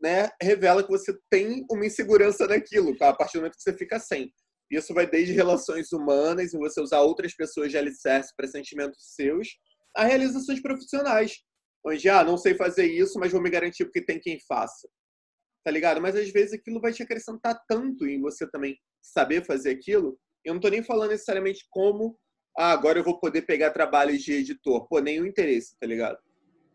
[0.00, 3.98] né, revela que você tem uma insegurança naquilo, a partir do momento que você fica
[3.98, 4.32] sem.
[4.70, 9.48] Isso vai desde relações humanas, e você usar outras pessoas de alicerce para sentimentos seus,
[9.96, 11.42] a realizações profissionais.
[11.84, 14.88] Onde, ah, não sei fazer isso, mas vou me garantir porque tem quem faça.
[15.64, 16.00] Tá ligado?
[16.00, 20.18] Mas às vezes aquilo vai te acrescentar tanto em você também saber fazer aquilo.
[20.44, 22.16] Eu não tô nem falando necessariamente como,
[22.56, 24.86] ah, agora eu vou poder pegar trabalhos de editor.
[24.88, 26.18] Pô, nenhum interesse, tá ligado?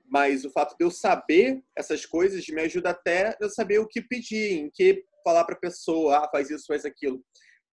[0.08, 4.02] Mas o fato de eu saber essas coisas me ajuda até a saber o que
[4.02, 7.24] pedir, em que falar para pessoa, ah, faz isso, faz aquilo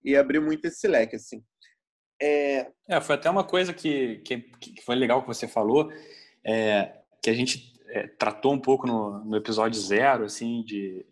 [0.05, 1.43] e abriu muito esse leque, assim.
[2.21, 2.71] É...
[2.89, 5.93] é foi até uma coisa que, que, que, foi legal que você falou,
[6.45, 11.05] é, que a gente é, tratou um pouco no, no episódio zero, assim, de,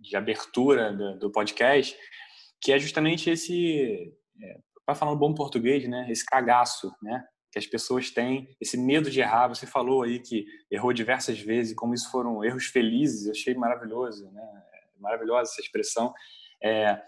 [0.00, 1.96] de abertura do, do podcast,
[2.60, 7.58] que é justamente esse, é, para falar um bom português, né, esse cagaço, né, que
[7.58, 9.48] as pessoas têm, esse medo de errar.
[9.48, 14.30] Você falou aí que errou diversas vezes, como isso foram erros felizes, eu achei maravilhoso,
[14.30, 14.42] né,
[14.98, 16.12] maravilhosa essa expressão.
[16.62, 17.00] É,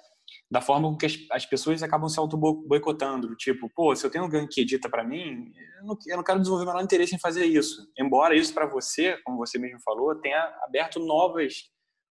[0.50, 3.36] da forma com que as, as pessoas acabam se auto-boicotando.
[3.36, 6.40] Tipo, pô, se eu tenho alguém que edita para mim, eu não, eu não, quero
[6.40, 7.86] desenvolver o menor interesse em fazer isso.
[7.96, 11.70] Embora isso para você, como você mesmo falou, tenha aberto novas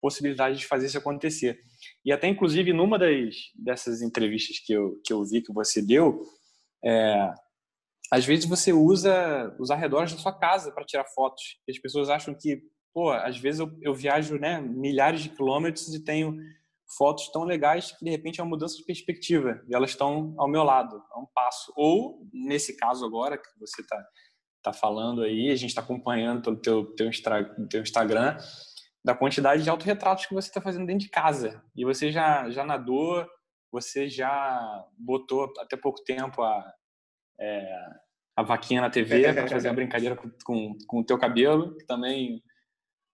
[0.00, 1.58] possibilidades de fazer isso acontecer.
[2.04, 6.22] E até, inclusive, numa das, dessas entrevistas que eu, que eu vi que você deu,
[6.84, 7.34] é,
[8.12, 11.58] às vezes você usa os arredores da sua casa para tirar fotos.
[11.66, 12.62] E as pessoas acham que,
[12.94, 16.36] pô, às vezes eu, eu viajo né, milhares de quilômetros e tenho
[16.96, 20.48] fotos tão legais que de repente é uma mudança de perspectiva e elas estão ao
[20.48, 21.72] meu lado, a um passo.
[21.76, 24.04] Ou nesse caso agora que você está
[24.62, 27.10] tá falando aí, a gente está acompanhando pelo teu, teu,
[27.68, 28.36] teu Instagram
[29.04, 32.64] da quantidade de autorretratos que você está fazendo dentro de casa e você já já
[32.64, 33.26] nadou,
[33.72, 36.74] você já botou até pouco tempo a
[37.40, 37.86] é,
[38.36, 41.86] a vaquinha na TV para fazer uma brincadeira com, com, com o teu cabelo, que
[41.86, 42.42] também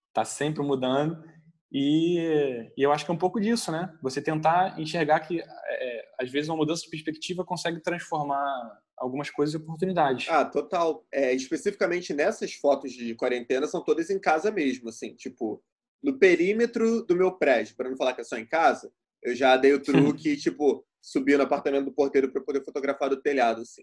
[0.09, 1.23] está sempre mudando.
[1.71, 3.93] E, e, eu acho que é um pouco disso, né?
[4.01, 9.55] Você tentar enxergar que, é, às vezes, uma mudança de perspectiva consegue transformar algumas coisas
[9.55, 10.29] em oportunidades.
[10.29, 11.05] Ah, total.
[11.13, 15.15] É, especificamente nessas fotos de quarentena, são todas em casa mesmo, assim.
[15.15, 15.63] Tipo,
[16.03, 19.57] no perímetro do meu prédio, para não falar que é só em casa, eu já
[19.57, 23.83] dei o truque, tipo, subir no apartamento do porteiro para poder fotografar do telhado, assim.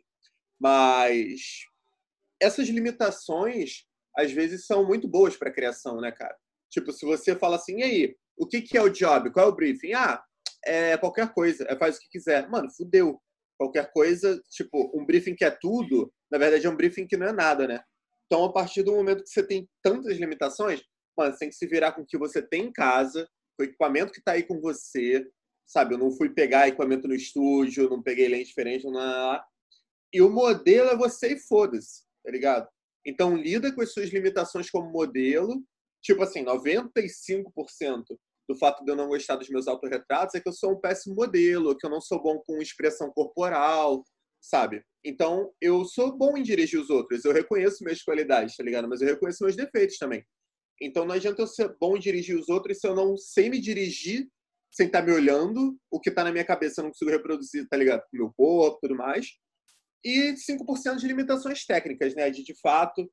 [0.60, 1.65] Mas
[2.41, 3.86] essas limitações,
[4.17, 6.36] às vezes, são muito boas para a criação, né, cara?
[6.73, 9.31] Tipo, se você fala assim, e aí, o que, que é o job?
[9.31, 9.93] Qual é o briefing?
[9.93, 10.23] Ah,
[10.65, 12.49] é qualquer coisa, é faz o que quiser.
[12.49, 13.21] Mano, fudeu.
[13.59, 17.27] Qualquer coisa, tipo, um briefing que é tudo, na verdade é um briefing que não
[17.27, 17.79] é nada, né?
[18.25, 20.81] Então, a partir do momento que você tem tantas limitações,
[21.15, 23.65] mano, você tem que se virar com o que você tem em casa, com o
[23.67, 25.23] equipamento que tá aí com você,
[25.67, 25.93] sabe?
[25.93, 29.39] Eu não fui pegar equipamento no estúdio, não peguei lente diferente, não...
[30.12, 32.67] E o modelo é você e foda-se, tá ligado?
[33.05, 35.63] Então, lida com as suas limitações como modelo
[36.04, 38.04] tipo assim, 95%
[38.48, 41.16] do fato de eu não gostar dos meus autorretratos é que eu sou um péssimo
[41.16, 44.04] modelo, que eu não sou bom com expressão corporal,
[44.42, 44.84] sabe?
[45.04, 48.88] Então, eu sou bom em dirigir os outros, eu reconheço minhas qualidades, tá ligado?
[48.88, 50.24] Mas eu reconheço meus defeitos também.
[50.82, 53.60] Então não adianta eu ser bom em dirigir os outros se eu não sei me
[53.60, 54.28] dirigir
[54.72, 55.78] sem estar tá me olhando.
[55.89, 58.04] O que está na minha cabeça eu não consigo reproduzir, tá ligado?
[58.12, 59.28] Meu corpo tudo mais.
[60.04, 62.30] E 5% de limitações técnicas, né?
[62.30, 63.10] De, de fato,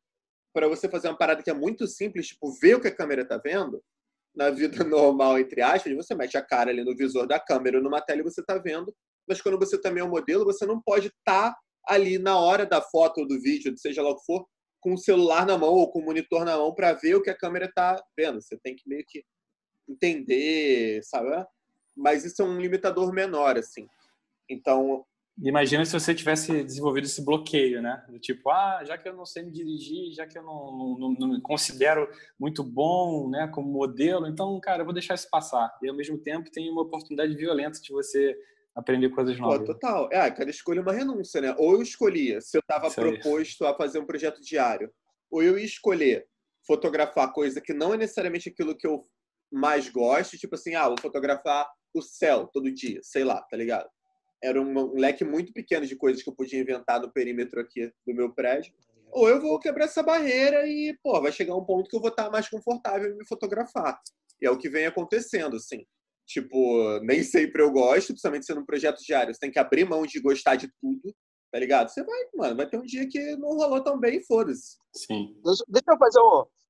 [0.52, 3.22] para você fazer uma parada que é muito simples, tipo, ver o que a câmera
[3.22, 3.82] está vendo,
[4.34, 8.00] na vida normal, entre aspas, você mete a cara ali no visor da câmera numa
[8.00, 8.94] tela e você está vendo.
[9.28, 12.66] Mas quando você também é um modelo, você não pode estar tá ali na hora
[12.66, 14.46] da foto ou do vídeo, seja lá o que for,
[14.80, 17.30] com o celular na mão ou com o monitor na mão para ver o que
[17.30, 18.40] a câmera está vendo.
[18.40, 19.22] Você tem que meio que
[19.88, 21.28] entender, sabe?
[21.96, 23.86] Mas isso é um limitador menor, assim.
[24.48, 25.04] Então.
[25.42, 28.04] Imagina se você tivesse desenvolvido esse bloqueio, né?
[28.08, 31.12] Do tipo, ah, já que eu não sei me dirigir, já que eu não, não,
[31.12, 35.74] não me considero muito bom, né, como modelo, então, cara, eu vou deixar isso passar.
[35.82, 38.36] E ao mesmo tempo tem uma oportunidade violenta de você
[38.74, 39.60] aprender coisas novas.
[39.60, 40.08] Pô, total.
[40.12, 41.54] É, cada escolha uma renúncia, né?
[41.58, 44.92] Ou eu escolhia, se eu estava proposto a fazer um projeto diário,
[45.30, 46.26] ou eu ia escolher
[46.66, 49.00] fotografar coisa que não é necessariamente aquilo que eu
[49.50, 53.88] mais gosto, tipo assim, ah, vou fotografar o céu todo dia, sei lá, tá ligado?
[54.42, 57.92] Era um, um leque muito pequeno de coisas que eu podia inventar no perímetro aqui
[58.06, 58.72] do meu prédio.
[59.12, 62.10] Ou eu vou quebrar essa barreira e, pô, vai chegar um ponto que eu vou
[62.10, 64.00] estar mais confortável em me fotografar.
[64.40, 65.84] E é o que vem acontecendo, assim.
[66.26, 69.34] Tipo, nem sempre eu gosto, principalmente sendo um projeto diário.
[69.34, 71.14] Você tem que abrir mão de gostar de tudo,
[71.50, 71.88] tá ligado?
[71.88, 74.76] Você vai, mano, vai ter um dia que não rolou tão bem, foda-se.
[74.94, 75.34] Sim.
[75.44, 76.20] Deixa eu fazer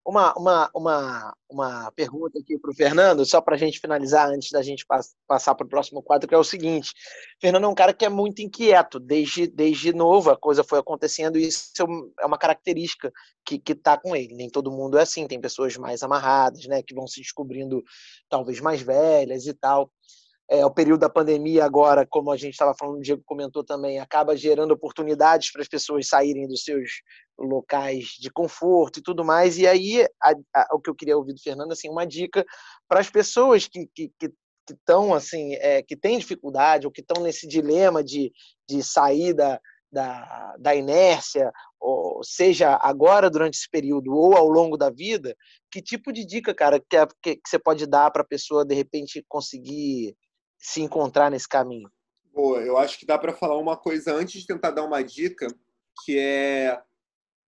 [0.07, 4.51] uma, uma, uma, uma pergunta aqui para o Fernando, só para a gente finalizar antes
[4.51, 4.85] da gente
[5.27, 6.93] passar para o próximo quadro, que é o seguinte:
[7.41, 11.39] Fernando é um cara que é muito inquieto, desde, desde novo a coisa foi acontecendo,
[11.39, 13.13] e isso é, é uma característica
[13.45, 14.35] que está com ele.
[14.35, 17.83] Nem todo mundo é assim, tem pessoas mais amarradas, né, que vão se descobrindo
[18.29, 19.91] talvez mais velhas e tal
[20.51, 24.01] é, o período da pandemia agora, como a gente estava falando, o Diego comentou também,
[24.01, 27.03] acaba gerando oportunidades para as pessoas saírem dos seus
[27.39, 29.59] locais de conforto e tudo mais.
[29.59, 32.45] E aí, a, a, o que eu queria ouvir do Fernando, assim, uma dica
[32.89, 34.33] para as pessoas que, que, que
[34.69, 38.33] estão assim, é, que têm dificuldade ou que estão nesse dilema de,
[38.69, 39.61] de sair da,
[39.93, 45.37] da, da inércia, ou seja agora durante esse período ou ao longo da vida,
[45.71, 48.75] que tipo de dica, cara, que, que, que você pode dar para a pessoa de
[48.75, 50.17] repente conseguir
[50.61, 51.91] se encontrar nesse caminho?
[52.33, 55.47] Boa, eu acho que dá para falar uma coisa antes de tentar dar uma dica,
[56.05, 56.81] que é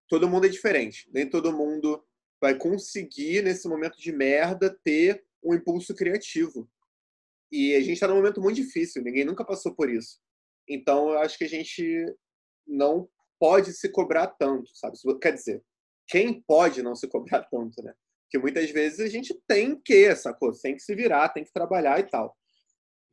[0.08, 1.08] todo mundo é diferente.
[1.12, 2.04] Nem todo mundo
[2.40, 6.68] vai conseguir nesse momento de merda ter um impulso criativo.
[7.50, 10.18] E a gente está num momento muito difícil, ninguém nunca passou por isso.
[10.68, 12.06] Então eu acho que a gente
[12.66, 14.96] não pode se cobrar tanto, sabe?
[15.20, 15.62] Quer dizer,
[16.06, 17.94] quem pode não se cobrar tanto, né?
[18.24, 21.52] Porque muitas vezes a gente tem que, essa coisa, tem que se virar, tem que
[21.52, 22.36] trabalhar e tal.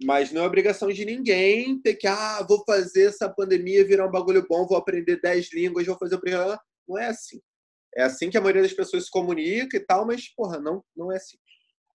[0.01, 4.11] Mas não é obrigação de ninguém ter que, ah, vou fazer essa pandemia virar um
[4.11, 6.21] bagulho bom, vou aprender 10 línguas, vou fazer o
[6.87, 7.41] Não é assim.
[7.95, 11.11] É assim que a maioria das pessoas se comunica e tal, mas, porra, não, não
[11.11, 11.37] é assim.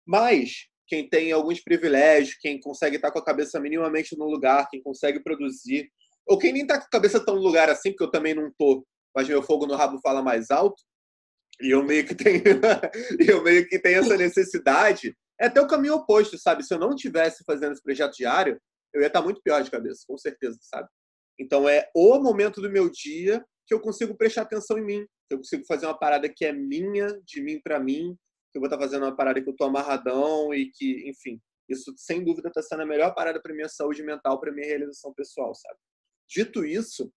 [0.06, 4.82] Mas quem tem alguns privilégios, quem consegue estar com a cabeça minimamente no lugar, quem
[4.82, 5.90] consegue produzir,
[6.26, 8.52] ou quem nem está com a cabeça tão no lugar assim, porque eu também não
[8.58, 10.82] tô, mas meu fogo no rabo fala mais alto,
[11.60, 12.42] e eu meio que tenho,
[13.26, 16.62] eu meio que tenho essa necessidade é até o caminho oposto, sabe?
[16.62, 18.60] Se eu não tivesse fazendo esse projeto diário,
[18.92, 20.88] eu ia estar muito pior de cabeça, com certeza, sabe?
[21.38, 25.34] Então é o momento do meu dia que eu consigo prestar atenção em mim, que
[25.34, 28.16] eu consigo fazer uma parada que é minha, de mim para mim,
[28.52, 31.92] que eu vou estar fazendo uma parada que eu tô amarradão e que, enfim, isso
[31.96, 35.54] sem dúvida está sendo a melhor parada para minha saúde mental, para minha realização pessoal,
[35.54, 35.78] sabe?
[36.28, 37.12] Dito isso,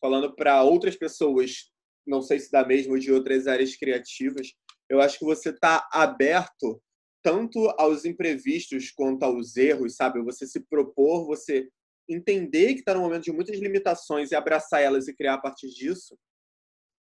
[0.00, 1.70] falando para outras pessoas,
[2.06, 4.52] não sei se da mesma ou de outras áreas criativas,
[4.88, 6.80] eu acho que você está aberto
[7.26, 10.22] tanto aos imprevistos quanto aos erros, sabe?
[10.22, 11.68] Você se propor, você
[12.08, 15.68] entender que está no momento de muitas limitações e abraçar elas e criar a partir
[15.70, 16.16] disso,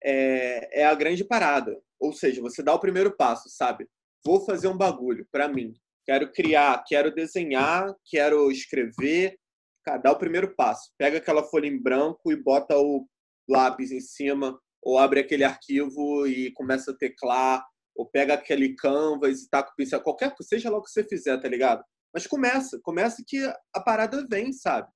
[0.03, 1.79] é, é a grande parada.
[1.99, 3.87] Ou seja, você dá o primeiro passo, sabe?
[4.25, 5.75] Vou fazer um bagulho para mim.
[6.07, 9.37] Quero criar, quero desenhar, quero escrever.
[9.85, 10.89] Cara, dá o primeiro passo.
[10.97, 13.07] Pega aquela folha em branco e bota o
[13.47, 17.63] lápis em cima, ou abre aquele arquivo e começa a teclar,
[17.99, 21.03] ou pega aquele canvas e tá com pincel, qualquer coisa, seja lá o que você
[21.03, 21.83] fizer, tá ligado?
[22.13, 23.37] Mas começa, começa que
[23.75, 24.87] a parada vem, sabe?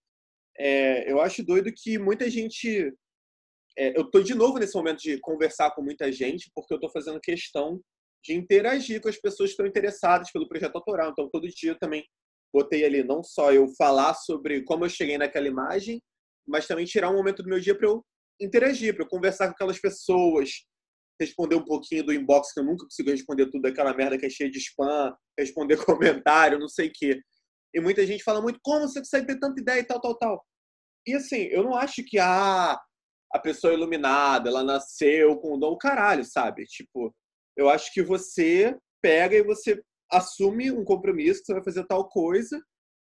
[0.58, 2.94] É, eu acho doido que muita gente.
[3.78, 6.90] É, eu tô de novo nesse momento de conversar com muita gente, porque eu tô
[6.90, 7.82] fazendo questão
[8.24, 11.12] de interagir com as pessoas que estão interessadas pelo projeto autoral.
[11.12, 12.06] Então, todo dia eu também
[12.54, 16.02] botei ali não só eu falar sobre como eu cheguei naquela imagem,
[16.48, 18.02] mas também tirar um momento do meu dia para eu
[18.40, 20.64] interagir, para eu conversar com aquelas pessoas,
[21.20, 24.30] responder um pouquinho do inbox, que eu nunca consigo responder tudo daquela merda que é
[24.30, 27.22] cheia de spam, responder comentário, não sei o quê.
[27.74, 30.46] E muita gente fala muito, como você consegue ter tanta ideia e tal, tal, tal.
[31.08, 32.80] E assim, eu não acho que ah,
[33.32, 36.66] a pessoa iluminada, ela nasceu com o dom caralho, sabe?
[36.66, 37.14] Tipo,
[37.58, 42.08] Eu acho que você pega e você assume um compromisso que você vai fazer tal
[42.10, 42.62] coisa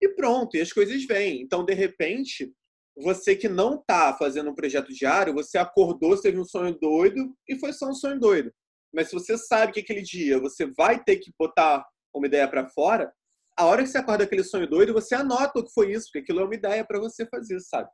[0.01, 1.41] e pronto, e as coisas vêm.
[1.41, 2.51] Então, de repente,
[2.95, 7.57] você que não está fazendo um projeto diário, você acordou, teve um sonho doido e
[7.57, 8.51] foi só um sonho doido.
[8.93, 12.67] Mas se você sabe que aquele dia você vai ter que botar uma ideia para
[12.67, 13.11] fora,
[13.57, 16.19] a hora que você acorda aquele sonho doido, você anota o que foi isso, porque
[16.19, 17.89] aquilo é uma ideia para você fazer, sabe?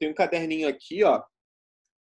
[0.00, 1.22] Tem um caderninho aqui, ó.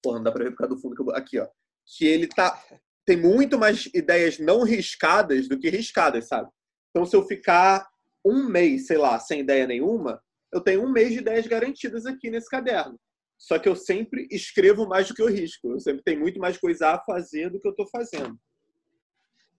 [0.02, 1.10] Pô, não dá para ver por causa do fundo que eu...
[1.14, 1.48] aqui, ó.
[1.86, 2.62] Que ele tá
[3.06, 6.50] tem muito mais ideias não riscadas do que riscadas, sabe?
[6.90, 7.88] Então se eu ficar
[8.24, 10.20] um mês, sei lá, sem ideia nenhuma,
[10.56, 12.98] eu tenho um mês de ideias garantidas aqui nesse caderno.
[13.38, 15.68] Só que eu sempre escrevo mais do que eu risco.
[15.68, 18.38] Eu sempre tenho muito mais coisa a fazer do que eu estou fazendo.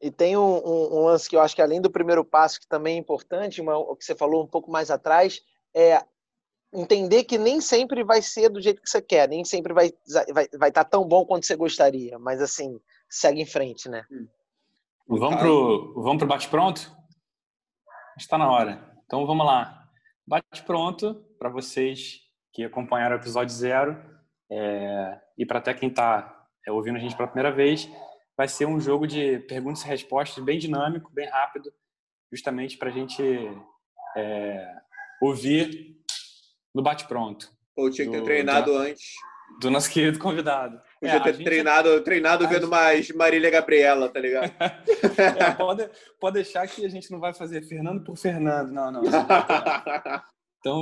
[0.01, 2.67] E tem um, um, um, lance que eu acho que além do primeiro passo, que
[2.67, 5.41] também é importante, uma, o que você falou um pouco mais atrás,
[5.75, 6.03] é
[6.73, 10.25] entender que nem sempre vai ser do jeito que você quer, nem sempre vai estar
[10.33, 12.79] vai, vai tá tão bom quanto você gostaria, mas assim,
[13.09, 14.05] segue em frente, né?
[14.11, 14.27] Hum.
[15.07, 16.95] Vamos pro, vamos pro bate-pronto?
[18.17, 18.97] Está na hora.
[19.05, 19.86] Então vamos lá.
[20.27, 22.19] Bate-pronto para vocês
[22.51, 23.97] que acompanharam o episódio zero
[24.51, 27.89] é, e para até quem está é, ouvindo a gente pela primeira vez,
[28.35, 31.71] vai ser um jogo de perguntas e respostas bem dinâmico, bem rápido,
[32.29, 33.23] justamente para a gente
[34.17, 34.75] é,
[35.21, 35.95] ouvir
[36.75, 37.49] no bate-pronto.
[37.77, 39.13] Ou tinha que ter treinado do, antes.
[39.61, 40.81] Do nosso querido convidado.
[40.99, 41.99] Podia é, ter treinado, é...
[41.99, 44.51] treinado vendo mais Marília Gabriela, tá ligado?
[45.17, 45.89] é, pode,
[46.19, 48.71] pode deixar que a gente não vai fazer Fernando por Fernando.
[48.71, 49.01] Não, não.
[50.59, 50.81] Então,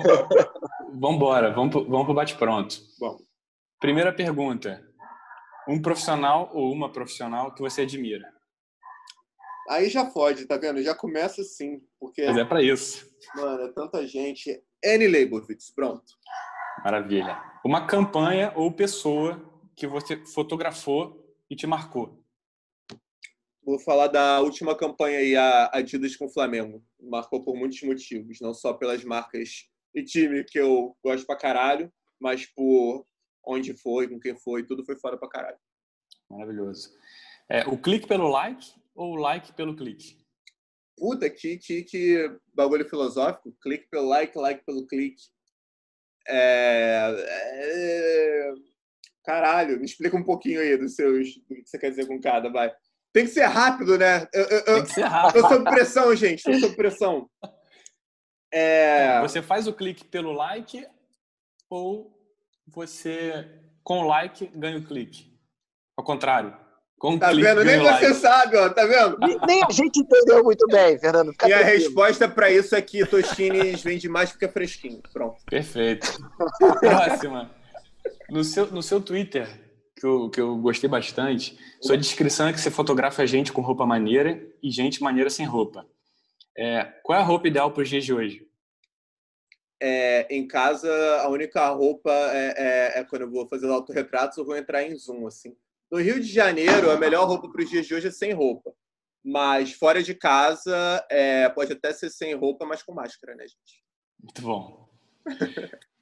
[0.94, 1.52] vamos embora.
[1.52, 2.78] Vamos pro, vamos pro bate-pronto.
[3.00, 3.18] Bom.
[3.80, 4.82] Primeira pergunta
[5.68, 8.32] um profissional ou uma profissional que você admira?
[9.70, 10.82] Aí já pode, tá vendo?
[10.84, 12.24] Já começa assim, porque...
[12.26, 13.08] Mas é para isso.
[13.36, 14.62] Mano, é tanta gente.
[14.86, 16.06] Annie Leibovitz, pronto.
[16.84, 17.42] Maravilha.
[17.66, 19.42] Uma campanha ou pessoa
[19.76, 22.24] que você fotografou e te marcou?
[23.64, 26.84] Vou falar da última campanha aí, a Adidas com o Flamengo.
[27.02, 31.92] Marcou por muitos motivos, não só pelas marcas e time que eu gosto pra caralho,
[32.20, 33.06] mas por
[33.44, 35.58] onde foi, com quem foi, tudo foi fora pra caralho.
[36.30, 36.92] Maravilhoso.
[37.50, 40.18] É, o clique pelo like ou o like pelo clique?
[40.98, 43.52] Puta, que, que, que bagulho filosófico.
[43.62, 45.24] Clique pelo like, like pelo clique.
[46.28, 48.54] É, é...
[49.26, 52.50] Caralho, me explica um pouquinho aí dos seus, do que você quer dizer com cada,
[52.50, 52.72] vai.
[53.12, 54.28] Tem que ser rápido, né?
[54.34, 55.38] Eu, eu, Tem que ser rápido.
[55.38, 56.44] Eu sob pressão, gente.
[56.44, 57.30] Tô sob pressão.
[58.54, 59.20] É...
[59.22, 60.86] Você faz o clique pelo like
[61.70, 62.14] ou
[62.68, 63.48] você,
[63.84, 65.34] com o like, ganha o clique.
[65.98, 66.56] Ao contrário.
[67.00, 67.64] Com tá clique, vendo?
[67.64, 68.14] Nem você like.
[68.16, 68.70] sabe, ó.
[68.70, 69.18] Tá vendo?
[69.48, 71.32] Nem a gente entendeu muito bem, Fernando.
[71.32, 71.70] Fica e tranquilo.
[71.70, 75.02] a resposta para isso é que Tostines vende mais porque é fresquinho.
[75.12, 75.44] Pronto.
[75.46, 76.18] Perfeito.
[76.80, 77.50] Próxima.
[78.30, 79.48] No seu, no seu Twitter,
[79.96, 83.86] que eu, que eu gostei bastante, sua descrição é que você fotografa gente com roupa
[83.86, 85.88] maneira e gente maneira sem roupa.
[86.58, 88.46] É, qual é a roupa ideal para os dias de hoje?
[89.82, 90.90] é, em casa,
[91.22, 94.96] a única roupa é, é, é quando eu vou fazer autorretratos, eu vou entrar em
[94.96, 95.56] Zoom, assim.
[95.92, 98.74] No Rio de Janeiro, a melhor roupa para os dias de hoje é sem roupa.
[99.24, 103.84] Mas fora de casa, é, pode até ser sem roupa, mas com máscara, né, gente?
[104.20, 104.90] Muito bom.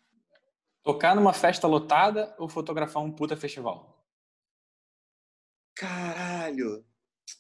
[0.84, 4.06] Tocar numa festa lotada ou fotografar um puta festival?
[5.76, 6.86] Caralho!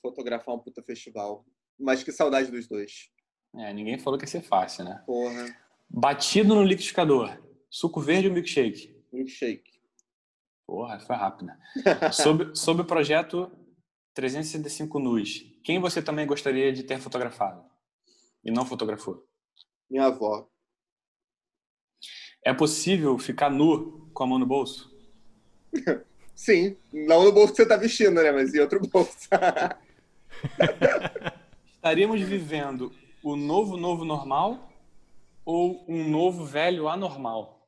[0.02, 1.46] Fotografar um puta festival.
[1.78, 3.12] Mas que saudade dos dois.
[3.56, 5.04] É, ninguém falou que ia ser fácil, né?
[5.06, 5.56] Porra.
[5.90, 7.38] Batido no liquidificador.
[7.70, 8.96] Suco verde ou milkshake?
[9.12, 9.72] Milkshake.
[10.66, 11.60] Porra, foi rápida.
[12.14, 13.52] sobre, sobre o projeto
[14.14, 17.64] 365 Nus, quem você também gostaria de ter fotografado
[18.44, 19.28] e não fotografou?
[19.90, 20.50] Minha avó.
[22.46, 24.92] É possível ficar nu com a mão no bolso?
[26.36, 28.32] Sim, não no bolso que você está vestindo, né?
[28.32, 29.30] Mas em outro bolso.
[31.76, 32.92] Estaríamos vivendo
[33.24, 34.72] o novo novo normal
[35.46, 37.68] ou um novo velho anormal?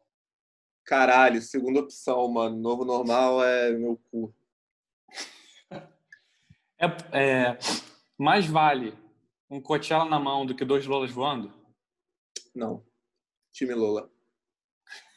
[0.84, 2.58] Caralho, segunda opção, mano.
[2.58, 4.34] Novo normal é meu cu.
[6.78, 7.58] É, é,
[8.18, 8.94] mais vale
[9.50, 11.54] um Coachella na mão do que dois Lolas voando?
[12.54, 12.84] Não.
[13.54, 14.12] Time Lola.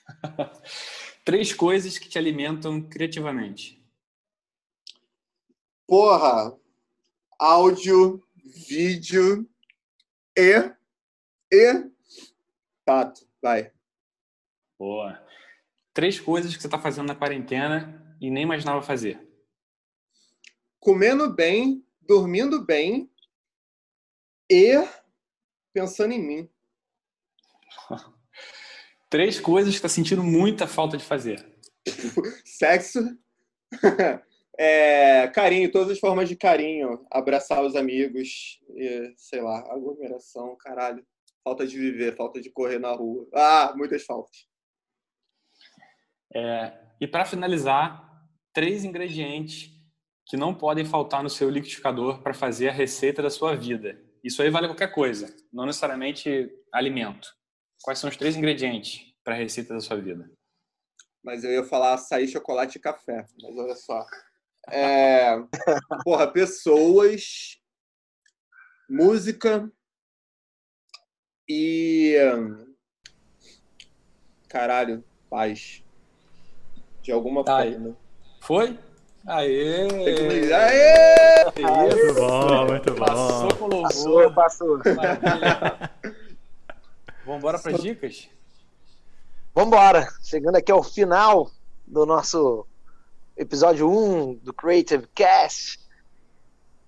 [1.24, 3.82] Três coisas que te alimentam criativamente.
[5.86, 6.59] Porra!
[7.38, 9.48] Áudio, vídeo
[10.36, 10.72] e.
[11.52, 11.90] E
[12.84, 13.70] Tato, vai.
[14.78, 15.22] Boa.
[15.92, 19.26] Três coisas que você está fazendo na quarentena e nem imaginava fazer.
[20.80, 23.11] Comendo bem, dormindo bem
[24.50, 24.72] e
[25.72, 26.50] pensando em mim.
[29.11, 31.44] Três coisas que está sentindo muita falta de fazer.
[32.44, 33.00] Sexo,
[34.61, 41.06] É, carinho, todas as formas de carinho, abraçar os amigos, e, sei lá, aglomeração, caralho.
[41.44, 43.24] Falta de viver, falta de correr na rua.
[43.32, 44.48] Ah, muitas faltas.
[46.34, 49.70] É, e para finalizar, três ingredientes
[50.26, 53.96] que não podem faltar no seu liquidificador para fazer a receita da sua vida.
[54.24, 57.28] Isso aí vale qualquer coisa, não necessariamente alimento.
[57.82, 60.30] Quais são os três ingredientes para a receita da sua vida?
[61.22, 63.26] Mas eu ia falar açaí, chocolate e café.
[63.42, 64.06] Mas olha só.
[64.68, 65.36] É...
[66.04, 67.58] Porra, pessoas,
[68.88, 69.70] música
[71.48, 72.14] e.
[74.48, 75.82] Caralho, paz.
[77.02, 77.96] De alguma Tá forma.
[78.42, 78.78] Foi?
[79.26, 79.88] Aê!
[80.52, 81.44] Aê!
[81.60, 83.04] Muito bom, muito bom.
[83.04, 84.34] Passou com Passou, louvor.
[84.34, 84.78] passou.
[84.94, 85.90] Maravilha.
[87.28, 88.26] Vamos embora para as dicas?
[89.54, 90.08] Vambora!
[90.22, 91.50] Chegando aqui ao final
[91.86, 92.66] do nosso
[93.36, 95.78] episódio 1 do Creative Cast,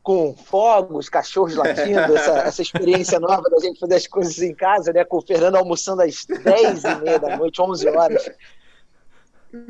[0.03, 4.95] com fogos, cachorros latindo, essa, essa experiência nova da gente fazer as coisas em casa,
[4.95, 5.05] né?
[5.05, 8.31] Com o Fernando almoçando às 10 e meia da noite, 11 horas.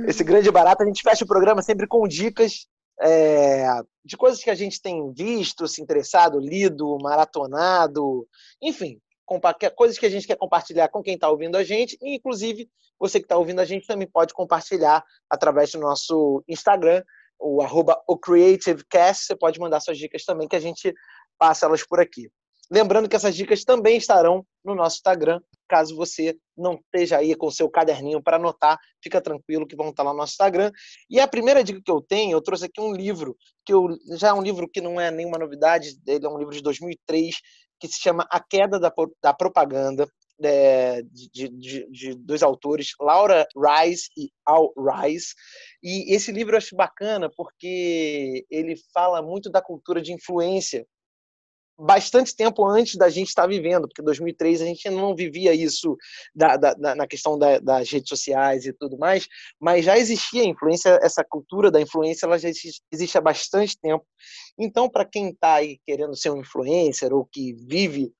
[0.06, 2.68] Esse grande barato, a gente fecha o programa sempre com dicas
[3.02, 3.66] é,
[4.04, 8.24] de coisas que a gente tem visto, se interessado, lido, maratonado,
[8.62, 9.00] enfim,
[9.76, 12.68] coisas que a gente quer compartilhar com quem está ouvindo a gente, e inclusive
[12.99, 17.03] você que está ouvindo a gente também pode compartilhar através do nosso Instagram,
[17.39, 20.93] o arroba o CreativeCast, você pode mandar suas dicas também, que a gente
[21.39, 22.31] passa elas por aqui.
[22.72, 27.47] Lembrando que essas dicas também estarão no nosso Instagram, caso você não esteja aí com
[27.49, 30.70] o seu caderninho para anotar, fica tranquilo que vão estar lá no nosso Instagram.
[31.09, 34.28] E a primeira dica que eu tenho, eu trouxe aqui um livro, que eu, já
[34.28, 37.35] é um livro que não é nenhuma novidade, ele é um livro de 2003,
[37.81, 40.07] que se chama A Queda da, da Propaganda,
[40.43, 45.35] é, de, de- de dois autores, Laura Rice e Al Rice.
[45.83, 50.87] E esse livro eu acho bacana porque ele fala muito da cultura de influência
[51.81, 55.97] bastante tempo antes da gente estar vivendo, porque em 2003 a gente não vivia isso
[56.35, 59.26] da, da- da- na questão da- das redes sociais e tudo mais,
[59.59, 63.78] mas já existia a influência, essa cultura da influência, ela já existe, existe há bastante
[63.81, 64.05] tempo.
[64.59, 68.12] Então, para quem está aí querendo ser um influencer ou que vive,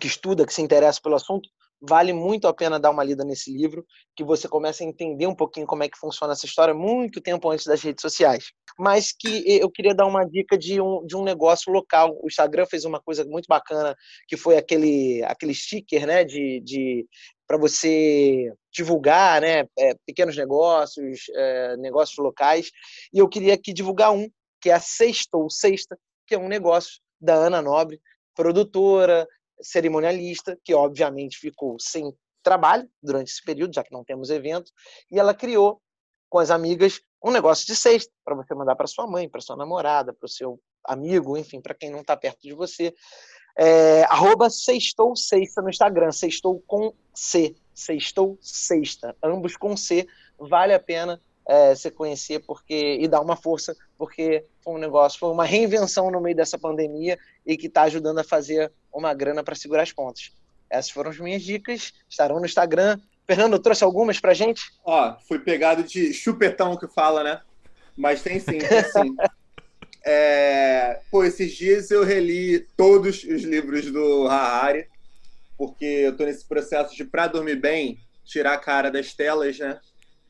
[0.00, 1.48] que estuda, que se interessa pelo assunto,
[1.80, 5.34] vale muito a pena dar uma lida nesse livro, que você começa a entender um
[5.34, 8.52] pouquinho como é que funciona essa história muito tempo antes das redes sociais.
[8.78, 12.18] Mas que eu queria dar uma dica de um, de um negócio local.
[12.22, 13.94] O Instagram fez uma coisa muito bacana,
[14.26, 17.06] que foi aquele, aquele sticker, né, de, de
[17.46, 22.70] para você divulgar, né, é, pequenos negócios, é, negócios locais.
[23.12, 24.28] E eu queria aqui divulgar um,
[24.60, 28.00] que é a Sexta ou Sexta, que é um negócio da Ana Nobre,
[28.34, 29.28] produtora,
[29.64, 32.12] cerimonialista, que obviamente ficou sem
[32.42, 34.70] trabalho durante esse período, já que não temos evento,
[35.10, 35.80] e ela criou
[36.28, 39.56] com as amigas um negócio de sexta para você mandar para sua mãe, para sua
[39.56, 42.94] namorada, para o seu amigo, enfim, para quem não está perto de você.
[43.56, 50.06] É, arroba Sextou Sexta no Instagram, Sextou com C, Sextou Sexta, ambos com C,
[50.38, 55.18] vale a pena é, você conhecer porque e dar uma força, porque foi um negócio,
[55.18, 59.42] foi uma reinvenção no meio dessa pandemia e que está ajudando a fazer uma grana
[59.42, 60.32] para segurar as pontas.
[60.70, 62.98] Essas foram as minhas dicas, estarão no Instagram.
[63.26, 64.62] Fernando, trouxe algumas pra gente?
[64.84, 67.40] Ó, fui pegado de chupetão que fala, né?
[67.96, 69.16] Mas tem sim, tem sim.
[70.06, 74.86] É, Pô, esses dias eu reli todos os livros do Harari,
[75.56, 79.80] porque eu tô nesse processo de, pra dormir bem, tirar a cara das telas, né?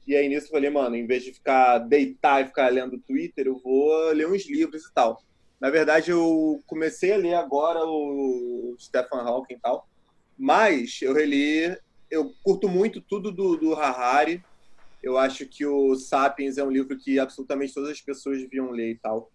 [0.07, 3.49] E aí nisso eu falei, mano, em vez de ficar deitar e ficar lendo Twitter,
[3.49, 5.21] eu vou ler uns livros e tal.
[5.61, 9.89] Na verdade, eu comecei a ler agora o Stephen Hawking e tal,
[10.37, 11.77] mas eu reli,
[12.11, 14.45] eu curto muito tudo do, do Harari.
[15.03, 18.93] Eu acho que o Sapiens é um livro que absolutamente todas as pessoas deviam ler
[18.93, 19.31] e tal.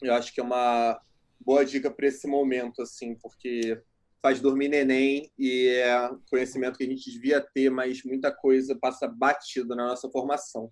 [0.00, 1.00] Eu acho que é uma
[1.40, 3.80] boa dica para esse momento, assim, porque
[4.22, 9.08] faz dormir neném e é conhecimento que a gente devia ter, mas muita coisa passa
[9.08, 10.70] batido na nossa formação.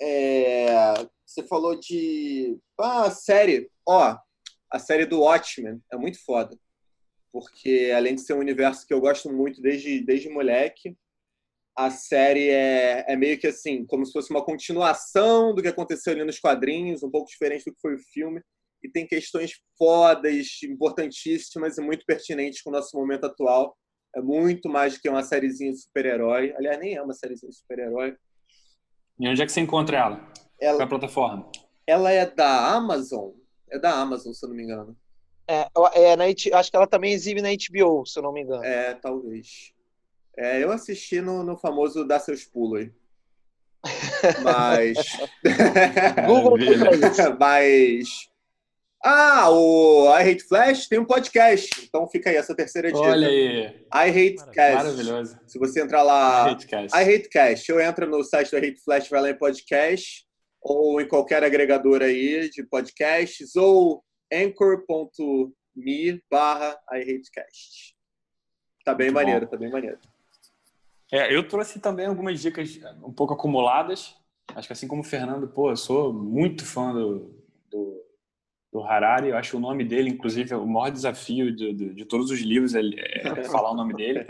[0.00, 0.68] É,
[1.26, 4.16] você falou de ah, série, ó,
[4.70, 6.56] a série do Watchmen é muito foda,
[7.32, 10.96] porque além de ser um universo que eu gosto muito desde desde moleque,
[11.76, 16.12] a série é, é meio que assim, como se fosse uma continuação do que aconteceu
[16.12, 18.42] ali nos quadrinhos, um pouco diferente do que foi o filme
[18.82, 23.76] e tem questões fodas, importantíssimas e muito pertinentes com o nosso momento atual.
[24.14, 26.54] É muito mais do que uma sériezinha de super-herói.
[26.56, 28.16] Aliás, nem é uma sériezinha de super-herói.
[29.18, 30.16] E onde é que você encontra ela?
[30.16, 31.50] Qual é Ela, a plataforma?
[31.86, 33.30] ela é da Amazon.
[33.70, 34.96] É da Amazon, se eu não me engano.
[35.46, 38.62] É, é, na, acho que ela também exibe na HBO, se eu não me engano.
[38.64, 39.72] É, talvez.
[40.36, 42.92] É, eu assisti no, no famoso Dá Seus Pulos aí.
[44.42, 44.98] Mas.
[46.26, 46.58] Google
[47.40, 48.28] Mas.
[49.02, 51.84] Ah, o I Hate Flash tem um podcast.
[51.84, 53.00] Então fica aí essa terceira dica.
[53.00, 53.66] Olha aí.
[53.66, 54.74] I Hate Cast.
[54.74, 55.38] Maravilhoso.
[55.46, 56.48] Se você entrar lá.
[56.48, 56.96] I Hate Cast.
[56.98, 57.70] I Hate Cast.
[57.70, 60.26] Eu entro no site do I Hate Flash, vai lá em podcast.
[60.60, 63.54] Ou em qualquer agregador aí de podcasts.
[63.54, 67.96] Ou anchor.me barra I Hate Cast.
[68.84, 69.50] Tá bem Muito maneiro, bom.
[69.50, 69.98] tá bem maneiro.
[71.12, 74.16] É, eu trouxe também algumas dicas um pouco acumuladas.
[74.54, 77.34] Acho que assim como o Fernando, pô, eu sou muito fã do,
[77.70, 78.02] do,
[78.72, 79.28] do Harari.
[79.28, 82.74] Eu acho o nome dele, inclusive, o maior desafio de, de, de todos os livros
[82.74, 84.24] é, é falar o nome dele.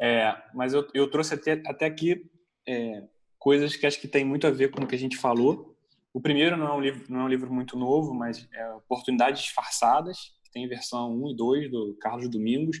[0.00, 2.28] É, mas eu, eu trouxe até, até aqui
[2.66, 3.04] é,
[3.38, 5.76] coisas que acho que tem muito a ver com o que a gente falou.
[6.12, 9.42] O primeiro não é um livro, não é um livro muito novo, mas é Oportunidades
[9.42, 12.80] Disfarçadas, que tem versão 1 e 2 do Carlos Domingos.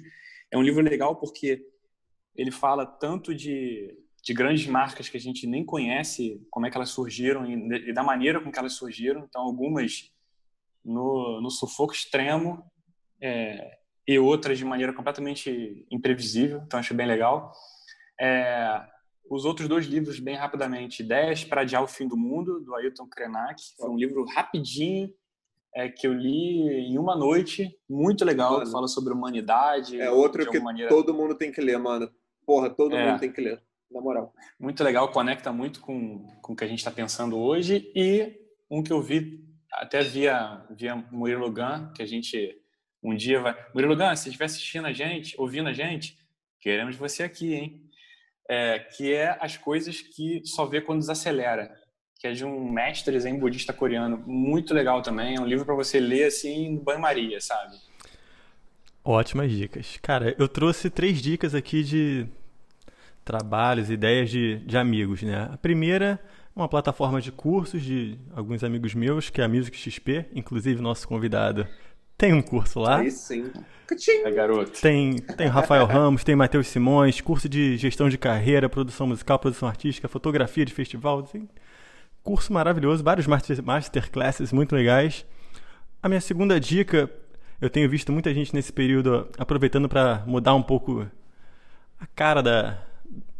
[0.50, 1.64] É um livro legal porque
[2.36, 6.76] ele fala tanto de, de grandes marcas que a gente nem conhece, como é que
[6.76, 9.24] elas surgiram e, e da maneira com que elas surgiram.
[9.28, 10.13] Então, algumas
[10.84, 12.62] no, no sufoco extremo
[13.20, 16.62] é, e outras de maneira completamente imprevisível.
[16.66, 17.52] Então, acho bem legal.
[18.20, 18.82] É,
[19.30, 21.02] os outros dois livros, bem rapidamente.
[21.02, 23.60] Ideias para Adiar o Fim do Mundo, do Ailton Krenak.
[23.78, 25.10] Foi um livro rapidinho,
[25.74, 26.60] é, que eu li
[26.92, 28.70] em uma noite, muito legal, Mano.
[28.70, 30.00] fala sobre humanidade.
[30.00, 32.08] É outro que maneira, todo mundo tem que ler, mano.
[32.46, 33.10] Porra, todo É.
[33.10, 33.60] mundo tem que ler.
[33.90, 34.32] Na moral.
[34.58, 37.90] Muito legal, conecta muito com, com o que a gente está pensando hoje.
[37.94, 38.36] E
[38.70, 42.58] um que eu vi até via, via Murilo Gun, que a gente
[43.02, 43.54] um dia vai.
[43.74, 46.16] Murilo Gun, se estiver assistindo a gente, ouvindo a gente,
[46.60, 47.80] queremos você aqui, hein?
[48.48, 51.74] É, que é as coisas que só vê quando desacelera.
[52.18, 54.22] Que é de um mestre zen budista coreano.
[54.26, 55.36] Muito legal também.
[55.36, 57.76] É um livro para você ler assim no banho-maria, sabe?
[59.04, 59.98] Ótimas dicas.
[60.00, 62.26] Cara, eu trouxe três dicas aqui de
[63.24, 65.48] trabalhos, ideias de, de amigos, né?
[65.52, 66.18] A primeira
[66.54, 71.06] uma plataforma de cursos de alguns amigos meus, que é a Music XP, inclusive nosso
[71.08, 71.66] convidado
[72.16, 72.98] tem um curso lá.
[72.98, 73.50] Aí sim.
[73.86, 74.22] Cachim.
[74.24, 74.80] É, garoto.
[74.80, 79.68] Tem, tem Rafael Ramos, tem Matheus Simões, curso de gestão de carreira, produção musical, produção
[79.68, 81.22] artística, fotografia de festival.
[81.22, 81.48] Tem
[82.22, 85.26] curso maravilhoso, vários master, masterclasses muito legais.
[86.02, 87.10] A minha segunda dica,
[87.60, 91.06] eu tenho visto muita gente nesse período aproveitando para mudar um pouco
[92.00, 92.78] a cara da,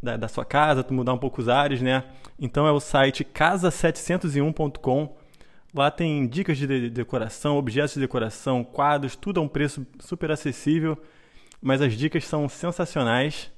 [0.04, 2.04] da, da sua casa, mudar um pouco os ares, né?
[2.38, 5.16] Então é o site casa701.com.
[5.74, 10.30] Lá tem dicas de de- decoração, objetos de decoração, quadros, tudo a um preço super
[10.30, 10.96] acessível,
[11.60, 13.50] mas as dicas são sensacionais.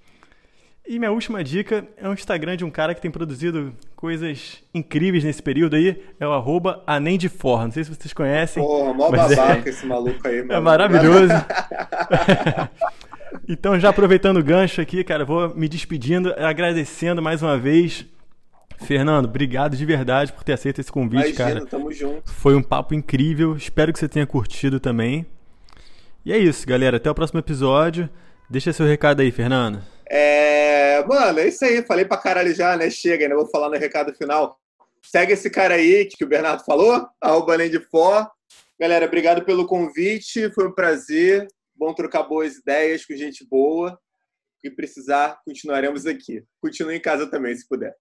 [0.88, 5.24] E minha última dica é um Instagram de um cara que tem produzido coisas incríveis
[5.24, 7.64] nesse período aí, é o arroba Anendifor.
[7.64, 8.62] Não sei se vocês conhecem.
[8.62, 10.52] Porra, mó é- babaca esse maluco aí, mano.
[10.54, 11.32] É maravilhoso.
[13.48, 18.04] então, já aproveitando o gancho aqui, cara, vou me despedindo, agradecendo mais uma vez.
[18.84, 21.66] Fernando, obrigado de verdade por ter aceito esse convite, Imagina, cara.
[21.66, 22.30] tamo junto.
[22.30, 23.56] Foi um papo incrível.
[23.56, 25.26] Espero que você tenha curtido também.
[26.24, 26.98] E é isso, galera.
[26.98, 28.08] Até o próximo episódio.
[28.50, 29.80] Deixa seu recado aí, Fernando.
[30.08, 31.82] É, mano, é isso aí.
[31.82, 32.90] Falei pra caralho já, né?
[32.90, 34.58] Chega, ainda vou falar no recado final.
[35.02, 37.80] Segue esse cara aí que o Bernardo falou, arroba além de.
[38.78, 40.50] Galera, obrigado pelo convite.
[40.50, 41.48] Foi um prazer.
[41.76, 43.98] Bom trocar boas ideias com gente boa.
[44.64, 46.42] E precisar, continuaremos aqui.
[46.60, 47.94] Continue em casa também, se puder.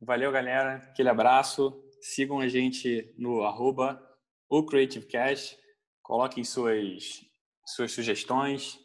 [0.00, 0.76] Valeu, galera.
[0.76, 1.82] Aquele abraço.
[2.00, 4.00] Sigam a gente no arroba
[4.48, 5.58] o.
[6.02, 7.24] Coloquem suas,
[7.66, 8.78] suas sugestões.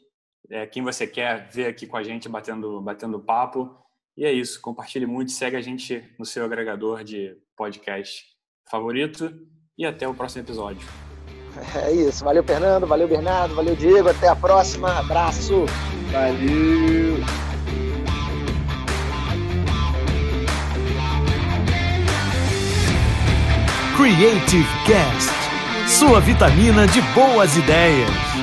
[0.50, 3.78] É, quem você quer ver aqui com a gente batendo, batendo papo.
[4.18, 4.62] E é isso.
[4.62, 5.32] Compartilhe muito.
[5.32, 8.24] Segue a gente no seu agregador de podcast
[8.70, 9.32] favorito.
[9.78, 11.05] E até o próximo episódio.
[11.76, 12.24] É isso.
[12.24, 12.86] Valeu, Fernando.
[12.86, 13.56] Valeu, Bernardo.
[13.56, 14.10] Valeu, Diego.
[14.10, 15.00] Até a próxima.
[15.00, 15.66] Abraço.
[16.12, 17.24] Valeu!
[23.96, 25.32] Creative Cast.
[25.88, 28.35] Sua vitamina de boas ideias.